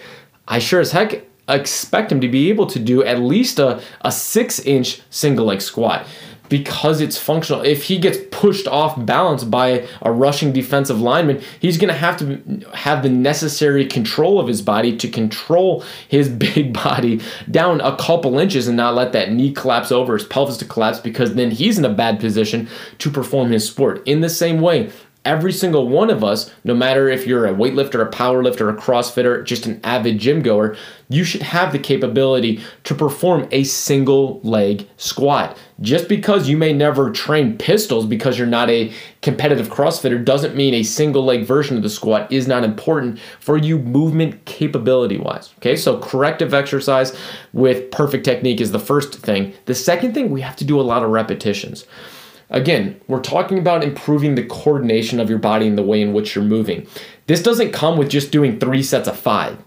I 0.48 0.59
sure 0.59 0.81
as 0.81 0.92
heck 0.92 1.24
expect 1.48 2.11
him 2.11 2.20
to 2.20 2.29
be 2.29 2.48
able 2.48 2.66
to 2.66 2.79
do 2.79 3.05
at 3.05 3.20
least 3.20 3.59
a, 3.59 3.83
a 4.00 4.11
six 4.11 4.61
inch 4.61 5.03
single 5.11 5.46
leg 5.46 5.61
squat 5.61 6.07
because 6.54 7.00
it's 7.00 7.18
functional. 7.18 7.62
If 7.62 7.82
he 7.82 7.98
gets 7.98 8.16
pushed 8.30 8.68
off 8.68 8.94
balance 9.04 9.42
by 9.42 9.88
a 10.02 10.12
rushing 10.12 10.52
defensive 10.52 11.00
lineman, 11.00 11.42
he's 11.58 11.78
going 11.78 11.92
to 11.92 11.98
have 11.98 12.16
to 12.18 12.64
have 12.74 13.02
the 13.02 13.08
necessary 13.08 13.86
control 13.86 14.38
of 14.38 14.46
his 14.46 14.62
body 14.62 14.96
to 14.98 15.08
control 15.08 15.82
his 16.06 16.28
big 16.44 16.72
body 16.72 17.20
down 17.50 17.80
a 17.80 17.96
couple 17.96 18.38
inches 18.38 18.68
and 18.68 18.76
not 18.76 18.94
let 18.94 19.12
that 19.14 19.32
knee 19.32 19.52
collapse 19.52 19.90
over, 19.90 20.16
his 20.16 20.24
pelvis 20.28 20.56
to 20.58 20.64
collapse, 20.64 21.00
because 21.00 21.34
then 21.34 21.50
he's 21.50 21.76
in 21.76 21.84
a 21.84 21.92
bad 21.92 22.20
position 22.20 22.68
to 22.98 23.10
perform 23.10 23.50
his 23.50 23.66
sport. 23.68 24.06
In 24.06 24.20
the 24.20 24.30
same 24.30 24.60
way, 24.60 24.92
every 25.24 25.52
single 25.52 25.88
one 25.88 26.10
of 26.10 26.22
us, 26.22 26.50
no 26.64 26.74
matter 26.74 27.08
if 27.08 27.26
you're 27.26 27.46
a 27.46 27.54
weightlifter, 27.54 28.06
a 28.06 28.10
powerlifter, 28.10 28.68
a 28.68 28.76
crossfitter, 28.76 29.44
just 29.44 29.66
an 29.66 29.80
avid 29.82 30.18
gym 30.18 30.42
goer, 30.42 30.76
you 31.08 31.24
should 31.24 31.42
have 31.42 31.72
the 31.72 31.78
capability 31.78 32.60
to 32.84 32.94
perform 32.94 33.48
a 33.50 33.64
single 33.64 34.40
leg 34.42 34.88
squat. 34.96 35.56
Just 35.80 36.08
because 36.08 36.48
you 36.48 36.56
may 36.56 36.72
never 36.72 37.10
train 37.10 37.58
pistols 37.58 38.06
because 38.06 38.38
you're 38.38 38.46
not 38.46 38.70
a 38.70 38.92
competitive 39.22 39.68
crossfitter 39.68 40.22
doesn't 40.22 40.54
mean 40.54 40.74
a 40.74 40.82
single 40.82 41.24
leg 41.24 41.44
version 41.44 41.76
of 41.76 41.82
the 41.82 41.90
squat 41.90 42.30
is 42.30 42.46
not 42.46 42.64
important 42.64 43.18
for 43.40 43.56
you 43.56 43.78
movement 43.78 44.44
capability 44.44 45.18
wise. 45.18 45.52
Okay, 45.58 45.76
so 45.76 45.98
corrective 45.98 46.54
exercise 46.54 47.16
with 47.52 47.90
perfect 47.90 48.24
technique 48.24 48.60
is 48.60 48.72
the 48.72 48.78
first 48.78 49.14
thing. 49.14 49.54
The 49.64 49.74
second 49.74 50.14
thing, 50.14 50.30
we 50.30 50.42
have 50.42 50.56
to 50.56 50.64
do 50.64 50.80
a 50.80 50.82
lot 50.82 51.02
of 51.02 51.10
repetitions. 51.10 51.87
Again, 52.50 53.00
we're 53.09 53.20
talking 53.20 53.59
about 53.59 53.83
improving 53.83 54.35
the 54.35 54.44
coordination 54.44 55.18
of 55.18 55.30
your 55.30 55.38
body 55.38 55.66
and 55.66 55.78
the 55.78 55.83
way 55.83 56.00
in 56.02 56.12
which 56.12 56.35
you're 56.35 56.44
moving. 56.44 56.87
This 57.26 57.42
doesn't 57.42 57.72
come 57.72 57.96
with 57.96 58.11
just 58.11 58.30
doing 58.30 58.59
three 58.59 58.83
sets 58.83 59.09
of 59.09 59.18
five. 59.18 59.59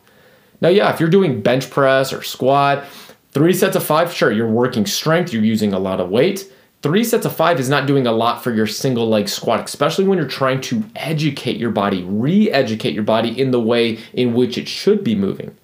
Now, 0.62 0.70
yeah, 0.70 0.92
if 0.94 1.00
you're 1.00 1.10
doing 1.10 1.42
bench 1.42 1.70
press 1.70 2.14
or 2.14 2.24
squat, 2.24 2.86
three 3.32 3.54
sets 3.54 3.76
of 3.76 3.84
five, 3.84 4.14
sure, 4.14 4.32
you're 4.32 4.48
working 4.48 4.86
strength, 4.86 5.34
you're 5.34 5.44
using 5.44 5.74
a 5.74 5.80
lot 5.80 6.00
of 6.00 6.10
weight. 6.10 6.52
Three 6.84 7.04
sets 7.04 7.26
of 7.26 7.36
five 7.36 7.60
is 7.60 7.70
not 7.70 7.88
doing 7.88 8.06
a 8.06 8.12
lot 8.12 8.44
for 8.44 8.54
your 8.54 8.68
single 8.68 9.10
leg 9.10 9.28
squat, 9.28 9.66
especially 9.66 10.06
when 10.06 10.20
you're 10.20 10.28
trying 10.28 10.62
to 10.62 10.84
educate 10.96 11.58
your 11.58 11.72
body, 11.72 12.04
re 12.04 12.52
educate 12.52 12.94
your 12.94 13.04
body 13.04 13.40
in 13.40 13.52
the 13.52 13.60
way 13.60 14.00
in 14.14 14.34
which 14.34 14.58
it 14.58 14.68
should 14.68 15.04
be 15.04 15.16
moving. 15.16 15.56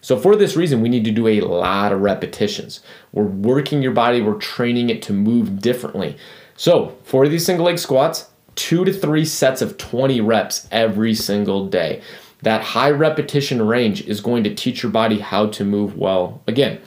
So, 0.00 0.18
for 0.18 0.34
this 0.34 0.56
reason, 0.56 0.80
we 0.80 0.88
need 0.88 1.04
to 1.04 1.10
do 1.10 1.26
a 1.26 1.40
lot 1.40 1.92
of 1.92 2.00
repetitions. 2.00 2.80
We're 3.12 3.24
working 3.24 3.82
your 3.82 3.92
body, 3.92 4.22
we're 4.22 4.38
training 4.38 4.90
it 4.90 5.02
to 5.02 5.12
move 5.12 5.60
differently. 5.60 6.16
So 6.56 6.96
for 7.04 7.28
these 7.28 7.44
single 7.44 7.66
leg 7.66 7.78
squats, 7.78 8.28
two 8.54 8.84
to 8.84 8.92
three 8.92 9.24
sets 9.24 9.62
of 9.62 9.78
20 9.78 10.20
reps 10.20 10.68
every 10.70 11.14
single 11.14 11.66
day. 11.66 12.02
that 12.42 12.60
high 12.60 12.90
repetition 12.90 13.62
range 13.62 14.02
is 14.08 14.20
going 14.20 14.42
to 14.42 14.52
teach 14.52 14.82
your 14.82 14.90
body 14.90 15.20
how 15.20 15.46
to 15.46 15.64
move 15.64 15.96
well 15.96 16.42
again. 16.48 16.80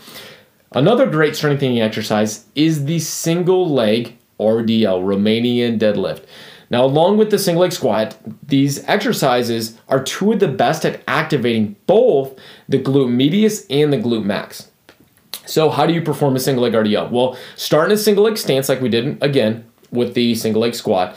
Another 0.74 1.06
great 1.06 1.36
strengthening 1.36 1.80
exercise 1.80 2.46
is 2.56 2.84
the 2.84 3.00
single 3.00 3.70
leg 3.70 4.18
RDL, 4.38 5.02
Romanian 5.02 5.80
deadlift. 5.80 6.26
Now, 6.70 6.84
along 6.84 7.18
with 7.18 7.32
the 7.32 7.40
single 7.40 7.62
leg 7.62 7.72
squat, 7.72 8.18
these 8.46 8.84
exercises 8.86 9.78
are 9.88 10.04
two 10.04 10.34
of 10.34 10.40
the 10.40 10.48
best 10.50 10.86
at 10.86 11.02
activating 11.08 11.76
both 11.88 12.38
the 12.68 12.80
glute 12.80 13.12
medius 13.12 13.66
and 13.68 13.94
the 13.94 13.98
glute 13.98 14.26
max. 14.26 14.70
So, 15.46 15.70
how 15.70 15.86
do 15.86 15.94
you 15.94 16.02
perform 16.02 16.36
a 16.36 16.40
single 16.40 16.64
leg 16.64 16.74
RDL? 16.74 17.12
Well, 17.12 17.38
start 17.56 17.90
in 17.90 17.96
a 17.96 17.98
single 17.98 18.24
leg 18.24 18.38
stance 18.38 18.70
like 18.70 18.82
we 18.82 18.90
did 18.90 19.22
again 19.22 19.66
with 19.92 20.14
the 20.14 20.36
single 20.36 20.62
leg 20.62 20.76
squat. 20.76 21.16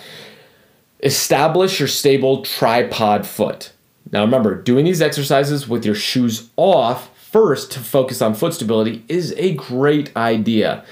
Establish 1.03 1.79
your 1.79 1.89
stable 1.89 2.43
tripod 2.43 3.27
foot. 3.27 3.73
Now, 4.11 4.25
remember, 4.25 4.61
doing 4.61 4.85
these 4.85 5.03
exercises 5.03 5.69
with 5.69 5.85
your 5.85 5.95
shoes 5.95 6.51
off 6.57 7.11
first 7.31 7.71
to 7.73 7.81
focus 7.81 8.23
on 8.23 8.35
foot 8.35 8.55
stability 8.55 9.05
is 9.09 9.35
a 9.37 9.55
great 9.55 10.17
idea. 10.17 10.85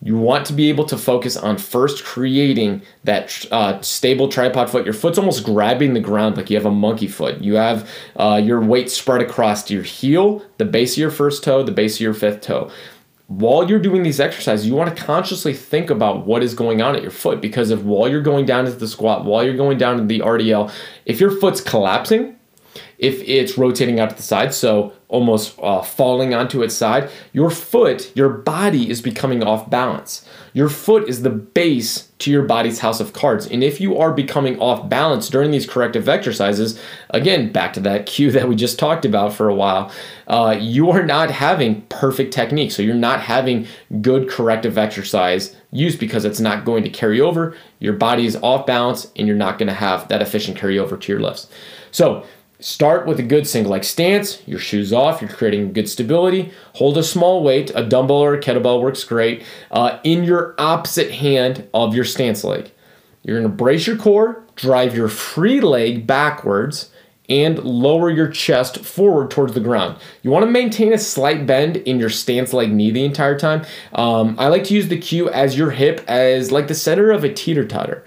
You 0.00 0.16
want 0.16 0.46
to 0.46 0.52
be 0.52 0.68
able 0.68 0.84
to 0.86 0.96
focus 0.96 1.36
on 1.36 1.58
first 1.58 2.04
creating 2.04 2.82
that 3.02 3.44
uh, 3.50 3.80
stable 3.80 4.28
tripod 4.28 4.70
foot. 4.70 4.84
Your 4.84 4.94
foot's 4.94 5.18
almost 5.18 5.44
grabbing 5.44 5.94
the 5.94 6.00
ground 6.00 6.36
like 6.36 6.50
you 6.50 6.56
have 6.56 6.66
a 6.66 6.70
monkey 6.70 7.08
foot. 7.08 7.40
You 7.40 7.54
have 7.54 7.90
uh, 8.14 8.40
your 8.42 8.60
weight 8.60 8.90
spread 8.90 9.20
across 9.20 9.68
your 9.70 9.82
heel, 9.82 10.44
the 10.58 10.64
base 10.64 10.92
of 10.92 10.98
your 10.98 11.10
first 11.10 11.42
toe, 11.42 11.64
the 11.64 11.72
base 11.72 11.96
of 11.96 12.00
your 12.00 12.14
fifth 12.14 12.42
toe. 12.42 12.70
While 13.26 13.68
you're 13.68 13.80
doing 13.80 14.04
these 14.04 14.20
exercises, 14.20 14.66
you 14.66 14.74
want 14.74 14.96
to 14.96 15.02
consciously 15.02 15.52
think 15.52 15.90
about 15.90 16.26
what 16.26 16.42
is 16.42 16.54
going 16.54 16.80
on 16.80 16.94
at 16.94 17.02
your 17.02 17.10
foot 17.10 17.42
because 17.42 17.70
if 17.70 17.80
while 17.82 18.08
you're 18.08 18.22
going 18.22 18.46
down 18.46 18.66
into 18.66 18.78
the 18.78 18.88
squat, 18.88 19.24
while 19.24 19.44
you're 19.44 19.56
going 19.56 19.78
down 19.78 19.98
into 19.98 20.06
the 20.06 20.20
RDL, 20.20 20.72
if 21.06 21.20
your 21.20 21.32
foot's 21.32 21.60
collapsing, 21.60 22.37
if 22.98 23.20
it's 23.22 23.56
rotating 23.58 24.00
out 24.00 24.10
to 24.10 24.16
the 24.16 24.22
side, 24.22 24.54
so 24.54 24.92
almost 25.08 25.58
uh, 25.62 25.80
falling 25.80 26.34
onto 26.34 26.62
its 26.62 26.74
side, 26.74 27.10
your 27.32 27.50
foot, 27.50 28.14
your 28.14 28.28
body 28.28 28.90
is 28.90 29.00
becoming 29.00 29.42
off 29.42 29.68
balance. 29.70 30.28
Your 30.52 30.68
foot 30.68 31.08
is 31.08 31.22
the 31.22 31.30
base 31.30 32.08
to 32.18 32.30
your 32.30 32.42
body's 32.42 32.80
house 32.80 33.00
of 33.00 33.12
cards. 33.12 33.46
And 33.46 33.62
if 33.62 33.80
you 33.80 33.96
are 33.96 34.12
becoming 34.12 34.58
off 34.60 34.88
balance 34.88 35.28
during 35.28 35.50
these 35.50 35.66
corrective 35.66 36.08
exercises, 36.08 36.80
again, 37.10 37.52
back 37.52 37.72
to 37.74 37.80
that 37.80 38.06
cue 38.06 38.30
that 38.32 38.48
we 38.48 38.56
just 38.56 38.78
talked 38.78 39.04
about 39.04 39.32
for 39.32 39.48
a 39.48 39.54
while, 39.54 39.90
uh, 40.26 40.56
you 40.60 40.90
are 40.90 41.04
not 41.04 41.30
having 41.30 41.82
perfect 41.82 42.34
technique. 42.34 42.72
So 42.72 42.82
you're 42.82 42.94
not 42.94 43.20
having 43.20 43.66
good 44.02 44.28
corrective 44.28 44.76
exercise 44.76 45.56
use 45.70 45.96
because 45.96 46.24
it's 46.24 46.40
not 46.40 46.64
going 46.64 46.82
to 46.82 46.90
carry 46.90 47.20
over. 47.20 47.56
Your 47.78 47.94
body 47.94 48.26
is 48.26 48.36
off 48.36 48.66
balance 48.66 49.10
and 49.16 49.26
you're 49.26 49.36
not 49.36 49.58
going 49.58 49.68
to 49.68 49.74
have 49.74 50.08
that 50.08 50.20
efficient 50.20 50.58
carryover 50.58 51.00
to 51.00 51.12
your 51.12 51.20
lifts. 51.20 51.48
So 51.90 52.26
Start 52.60 53.06
with 53.06 53.20
a 53.20 53.22
good 53.22 53.46
single 53.46 53.70
leg 53.70 53.84
stance, 53.84 54.42
your 54.44 54.58
shoes 54.58 54.92
off, 54.92 55.20
you're 55.20 55.30
creating 55.30 55.72
good 55.72 55.88
stability. 55.88 56.52
Hold 56.74 56.98
a 56.98 57.04
small 57.04 57.44
weight, 57.44 57.70
a 57.72 57.84
dumbbell 57.84 58.16
or 58.16 58.34
a 58.34 58.40
kettlebell 58.40 58.82
works 58.82 59.04
great, 59.04 59.44
uh, 59.70 60.00
in 60.02 60.24
your 60.24 60.56
opposite 60.58 61.12
hand 61.12 61.68
of 61.72 61.94
your 61.94 62.04
stance 62.04 62.42
leg. 62.42 62.72
You're 63.22 63.36
gonna 63.36 63.48
brace 63.48 63.86
your 63.86 63.96
core, 63.96 64.42
drive 64.56 64.96
your 64.96 65.06
free 65.06 65.60
leg 65.60 66.04
backwards, 66.04 66.90
and 67.28 67.62
lower 67.62 68.10
your 68.10 68.26
chest 68.26 68.84
forward 68.84 69.30
towards 69.30 69.54
the 69.54 69.60
ground. 69.60 69.96
You 70.22 70.32
wanna 70.32 70.46
maintain 70.46 70.92
a 70.92 70.98
slight 70.98 71.46
bend 71.46 71.76
in 71.76 72.00
your 72.00 72.10
stance 72.10 72.52
leg 72.52 72.72
knee 72.72 72.90
the 72.90 73.04
entire 73.04 73.38
time. 73.38 73.64
Um, 73.94 74.34
I 74.36 74.48
like 74.48 74.64
to 74.64 74.74
use 74.74 74.88
the 74.88 74.98
cue 74.98 75.30
as 75.30 75.56
your 75.56 75.70
hip 75.70 76.02
as 76.08 76.50
like 76.50 76.66
the 76.66 76.74
center 76.74 77.12
of 77.12 77.22
a 77.22 77.32
teeter 77.32 77.64
totter. 77.64 78.02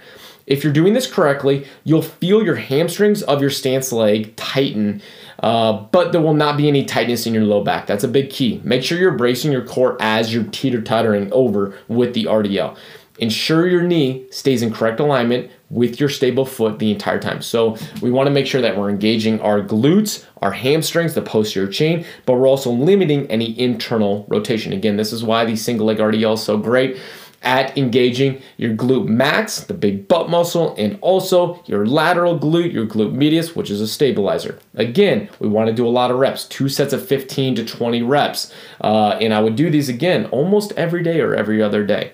If 0.48 0.64
you're 0.64 0.74
doing 0.74 0.94
this 0.94 1.12
correctly, 1.12 1.68
you'll 1.84 2.02
feel 2.02 2.44
your 2.44 2.56
hamstrings 2.56 3.22
of 3.24 3.42
your 3.42 3.50
stance 3.50 3.92
leg 3.92 4.36
tighten, 4.36 5.02
uh, 5.40 5.74
but 5.74 6.12
there 6.12 6.22
will 6.22 6.34
not 6.34 6.58
be 6.58 6.68
any 6.68 6.86
tightness 6.86 7.26
in 7.26 7.34
your 7.34 7.44
low 7.44 7.64
back. 7.64 7.88
That's 7.88 8.04
a 8.04 8.08
big 8.08 8.30
key. 8.30 8.62
Make 8.64 8.84
sure 8.84 8.98
you're 8.98 9.12
bracing 9.12 9.52
your 9.52 9.66
core 9.66 9.98
as 10.00 10.34
you're 10.34 10.44
teeter 10.46 10.82
tottering 10.82 11.32
over 11.32 11.78
with 11.88 12.14
the 12.14 12.26
RDL. 12.26 12.78
Ensure 13.20 13.68
your 13.68 13.84
knee 13.84 14.26
stays 14.32 14.64
in 14.64 14.74
correct 14.74 15.00
alignment 15.00 15.52
with 15.70 16.00
your 16.00 16.10
stable 16.10 16.46
foot 16.46 16.80
the 16.80 16.92
entire 16.92 17.20
time. 17.20 17.42
So 17.42 17.78
we 18.02 18.10
want 18.10 18.28
to 18.28 18.32
make 18.32 18.48
sure 18.48 18.62
that 18.62 18.76
we're 18.76 18.90
engaging 18.90 19.40
our 19.42 19.62
glutes, 19.62 20.26
our 20.42 20.52
hamstrings, 20.52 21.14
the 21.14 21.22
posterior 21.22 21.70
chain, 21.70 22.04
but 22.26 22.34
we're 22.34 22.48
also 22.48 22.72
limiting 22.72 23.28
any 23.28 23.58
internal 23.60 24.26
rotation. 24.28 24.74
Again, 24.74 24.98
this 24.98 25.14
is 25.14 25.24
why 25.24 25.46
the 25.46 25.56
single 25.56 25.86
leg 25.86 25.98
RDL 25.98 26.34
is 26.34 26.44
so 26.44 26.58
great 26.58 27.00
at 27.44 27.76
engaging 27.78 28.42
your 28.58 28.74
glute 28.76 29.08
max, 29.08 29.62
the 29.62 29.74
big 29.74 30.08
butt 30.08 30.30
muscle, 30.30 30.76
and 30.78 30.98
also 31.02 31.62
your 31.66 31.86
lateral 31.86 32.38
glute, 32.38 32.72
your 32.72 32.86
glute 32.86 33.14
medius, 33.14 33.56
which 33.56 33.72
is 33.72 33.82
a 33.82 33.88
stabilizer. 33.88 34.60
Again, 34.76 35.30
we 35.40 35.48
want 35.48 35.68
to 35.68 35.74
do 35.74 35.88
a 35.88 35.90
lot 35.90 36.12
of 36.12 36.18
reps, 36.18 36.46
two 36.46 36.70
sets 36.70 36.94
of 36.94 37.06
15 37.06 37.56
to 37.56 37.66
20 37.66 38.04
reps. 38.04 38.54
Uh, 38.80 39.18
and 39.20 39.34
I 39.34 39.42
would 39.42 39.56
do 39.56 39.70
these 39.70 39.90
again 39.90 40.26
almost 40.28 40.72
every 40.74 41.02
day 41.02 41.20
or 41.20 41.34
every 41.34 41.62
other 41.62 41.86
day. 41.86 42.12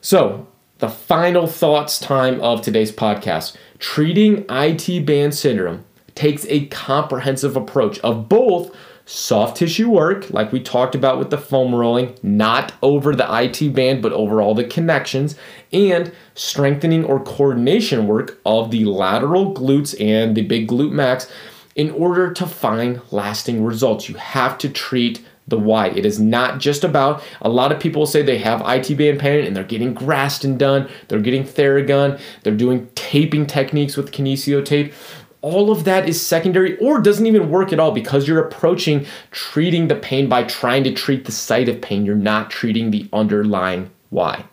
So, 0.00 0.48
the 0.78 0.88
final 0.88 1.46
thoughts 1.46 1.98
time 1.98 2.40
of 2.42 2.60
today's 2.60 2.92
podcast 2.92 3.56
treating 3.78 4.44
IT 4.50 5.06
band 5.06 5.34
syndrome 5.34 5.84
takes 6.14 6.44
a 6.46 6.66
comprehensive 6.66 7.56
approach 7.56 7.98
of 8.00 8.28
both 8.28 8.74
soft 9.06 9.56
tissue 9.56 9.88
work, 9.88 10.28
like 10.30 10.52
we 10.52 10.60
talked 10.60 10.94
about 10.94 11.18
with 11.18 11.30
the 11.30 11.38
foam 11.38 11.74
rolling, 11.74 12.18
not 12.22 12.72
over 12.82 13.14
the 13.14 13.26
IT 13.42 13.72
band, 13.72 14.02
but 14.02 14.12
over 14.12 14.42
all 14.42 14.54
the 14.54 14.64
connections, 14.64 15.36
and 15.72 16.12
strengthening 16.34 17.04
or 17.04 17.20
coordination 17.20 18.06
work 18.06 18.38
of 18.44 18.70
the 18.72 18.84
lateral 18.84 19.54
glutes 19.54 19.98
and 20.00 20.36
the 20.36 20.42
big 20.42 20.68
glute 20.68 20.92
max 20.92 21.30
in 21.76 21.90
order 21.92 22.32
to 22.32 22.46
find 22.46 23.00
lasting 23.12 23.64
results. 23.64 24.08
You 24.08 24.16
have 24.16 24.58
to 24.58 24.68
treat 24.68 25.24
the 25.48 25.58
why. 25.58 25.88
It 25.90 26.04
is 26.04 26.18
not 26.18 26.58
just 26.58 26.82
about 26.82 27.22
a 27.40 27.48
lot 27.48 27.70
of 27.70 27.78
people 27.78 28.06
say 28.06 28.22
they 28.22 28.38
have 28.38 28.62
IT 28.66 28.96
band 28.98 29.20
pain 29.20 29.44
and 29.44 29.54
they're 29.54 29.62
getting 29.62 29.94
Graston 29.94 30.58
done, 30.58 30.88
they're 31.06 31.20
getting 31.20 31.44
Theragun, 31.44 32.20
they're 32.42 32.56
doing 32.56 32.88
taping 32.96 33.46
techniques 33.46 33.96
with 33.96 34.10
kinesio 34.10 34.64
tape 34.64 34.92
all 35.46 35.70
of 35.70 35.84
that 35.84 36.08
is 36.08 36.20
secondary 36.20 36.76
or 36.78 37.00
doesn't 37.00 37.24
even 37.24 37.50
work 37.50 37.72
at 37.72 37.78
all 37.78 37.92
because 37.92 38.26
you're 38.26 38.44
approaching 38.44 39.06
treating 39.30 39.86
the 39.86 39.94
pain 39.94 40.28
by 40.28 40.42
trying 40.42 40.82
to 40.82 40.92
treat 40.92 41.24
the 41.24 41.30
site 41.30 41.68
of 41.68 41.80
pain. 41.80 42.04
You're 42.04 42.16
not 42.16 42.50
treating 42.50 42.90
the 42.90 43.08
underlying 43.12 43.88
why. 44.10 44.44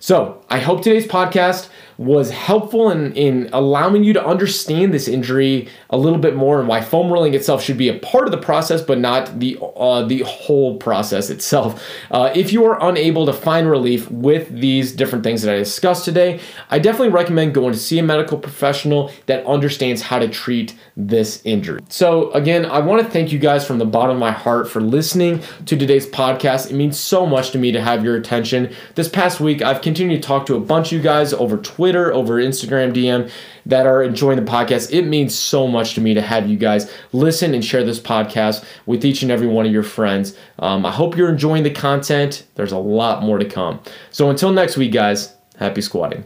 So, 0.00 0.42
I 0.50 0.58
hope 0.58 0.82
today's 0.82 1.06
podcast 1.06 1.68
was 1.98 2.30
helpful 2.30 2.90
in, 2.90 3.12
in 3.14 3.48
allowing 3.52 4.04
you 4.04 4.12
to 4.12 4.24
understand 4.24 4.92
this 4.92 5.08
injury 5.08 5.68
a 5.90 5.96
little 5.96 6.18
bit 6.18 6.36
more 6.36 6.58
and 6.58 6.68
why 6.68 6.80
foam 6.80 7.10
rolling 7.10 7.34
itself 7.34 7.62
should 7.62 7.78
be 7.78 7.88
a 7.88 7.98
part 8.00 8.26
of 8.26 8.30
the 8.30 8.38
process 8.38 8.82
but 8.82 8.98
not 8.98 9.38
the 9.40 9.58
uh, 9.76 10.04
the 10.04 10.20
whole 10.20 10.76
process 10.76 11.30
itself. 11.30 11.82
Uh, 12.10 12.30
if 12.34 12.52
you 12.52 12.64
are 12.64 12.82
unable 12.88 13.24
to 13.24 13.32
find 13.32 13.68
relief 13.70 14.10
with 14.10 14.48
these 14.50 14.92
different 14.92 15.24
things 15.24 15.42
that 15.42 15.54
I 15.54 15.58
discussed 15.58 16.04
today, 16.04 16.40
I 16.70 16.78
definitely 16.78 17.08
recommend 17.08 17.54
going 17.54 17.72
to 17.72 17.78
see 17.78 17.98
a 17.98 18.02
medical 18.02 18.38
professional 18.38 19.10
that 19.26 19.44
understands 19.46 20.02
how 20.02 20.18
to 20.18 20.28
treat 20.28 20.74
this 20.96 21.40
injury. 21.44 21.82
So 21.88 22.30
again, 22.32 22.66
I 22.66 22.80
want 22.80 23.02
to 23.02 23.08
thank 23.08 23.32
you 23.32 23.38
guys 23.38 23.66
from 23.66 23.78
the 23.78 23.86
bottom 23.86 24.16
of 24.16 24.20
my 24.20 24.32
heart 24.32 24.68
for 24.68 24.80
listening 24.80 25.42
to 25.66 25.76
today's 25.76 26.06
podcast. 26.06 26.70
It 26.70 26.74
means 26.74 26.98
so 26.98 27.26
much 27.26 27.50
to 27.52 27.58
me 27.58 27.72
to 27.72 27.80
have 27.80 28.04
your 28.04 28.16
attention. 28.16 28.74
This 28.94 29.08
past 29.08 29.40
week, 29.40 29.62
I've 29.62 29.80
continued 29.80 30.22
to 30.22 30.26
talk 30.26 30.46
to 30.46 30.56
a 30.56 30.60
bunch 30.60 30.88
of 30.88 30.92
you 30.92 31.02
guys 31.02 31.32
over 31.32 31.56
Twitter 31.56 31.85
Twitter, 31.86 32.12
over 32.12 32.42
Instagram 32.42 32.92
DM 32.92 33.30
that 33.64 33.86
are 33.86 34.02
enjoying 34.02 34.44
the 34.44 34.50
podcast. 34.50 34.92
It 34.92 35.02
means 35.02 35.32
so 35.32 35.68
much 35.68 35.94
to 35.94 36.00
me 36.00 36.14
to 36.14 36.20
have 36.20 36.48
you 36.48 36.56
guys 36.56 36.92
listen 37.12 37.54
and 37.54 37.64
share 37.64 37.84
this 37.84 38.00
podcast 38.00 38.64
with 38.86 39.04
each 39.04 39.22
and 39.22 39.30
every 39.30 39.46
one 39.46 39.66
of 39.66 39.72
your 39.72 39.84
friends. 39.84 40.36
Um, 40.58 40.84
I 40.84 40.90
hope 40.90 41.16
you're 41.16 41.28
enjoying 41.28 41.62
the 41.62 41.70
content. 41.70 42.44
There's 42.56 42.72
a 42.72 42.78
lot 42.78 43.22
more 43.22 43.38
to 43.38 43.44
come. 43.44 43.78
So 44.10 44.30
until 44.30 44.50
next 44.50 44.76
week, 44.76 44.90
guys, 44.90 45.32
happy 45.60 45.80
squatting. 45.80 46.24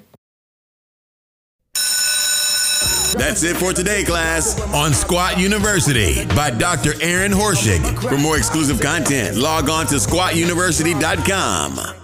That's 3.18 3.42
it 3.42 3.58
for 3.58 3.74
today, 3.74 4.02
class, 4.02 4.58
on 4.72 4.94
Squat 4.94 5.38
University 5.38 6.24
by 6.28 6.48
Dr. 6.48 6.94
Aaron 7.02 7.32
Horschig. 7.32 8.08
For 8.08 8.16
more 8.16 8.38
exclusive 8.38 8.80
content, 8.80 9.36
log 9.36 9.68
on 9.68 9.84
to 9.88 9.96
squatuniversity.com. 9.96 11.99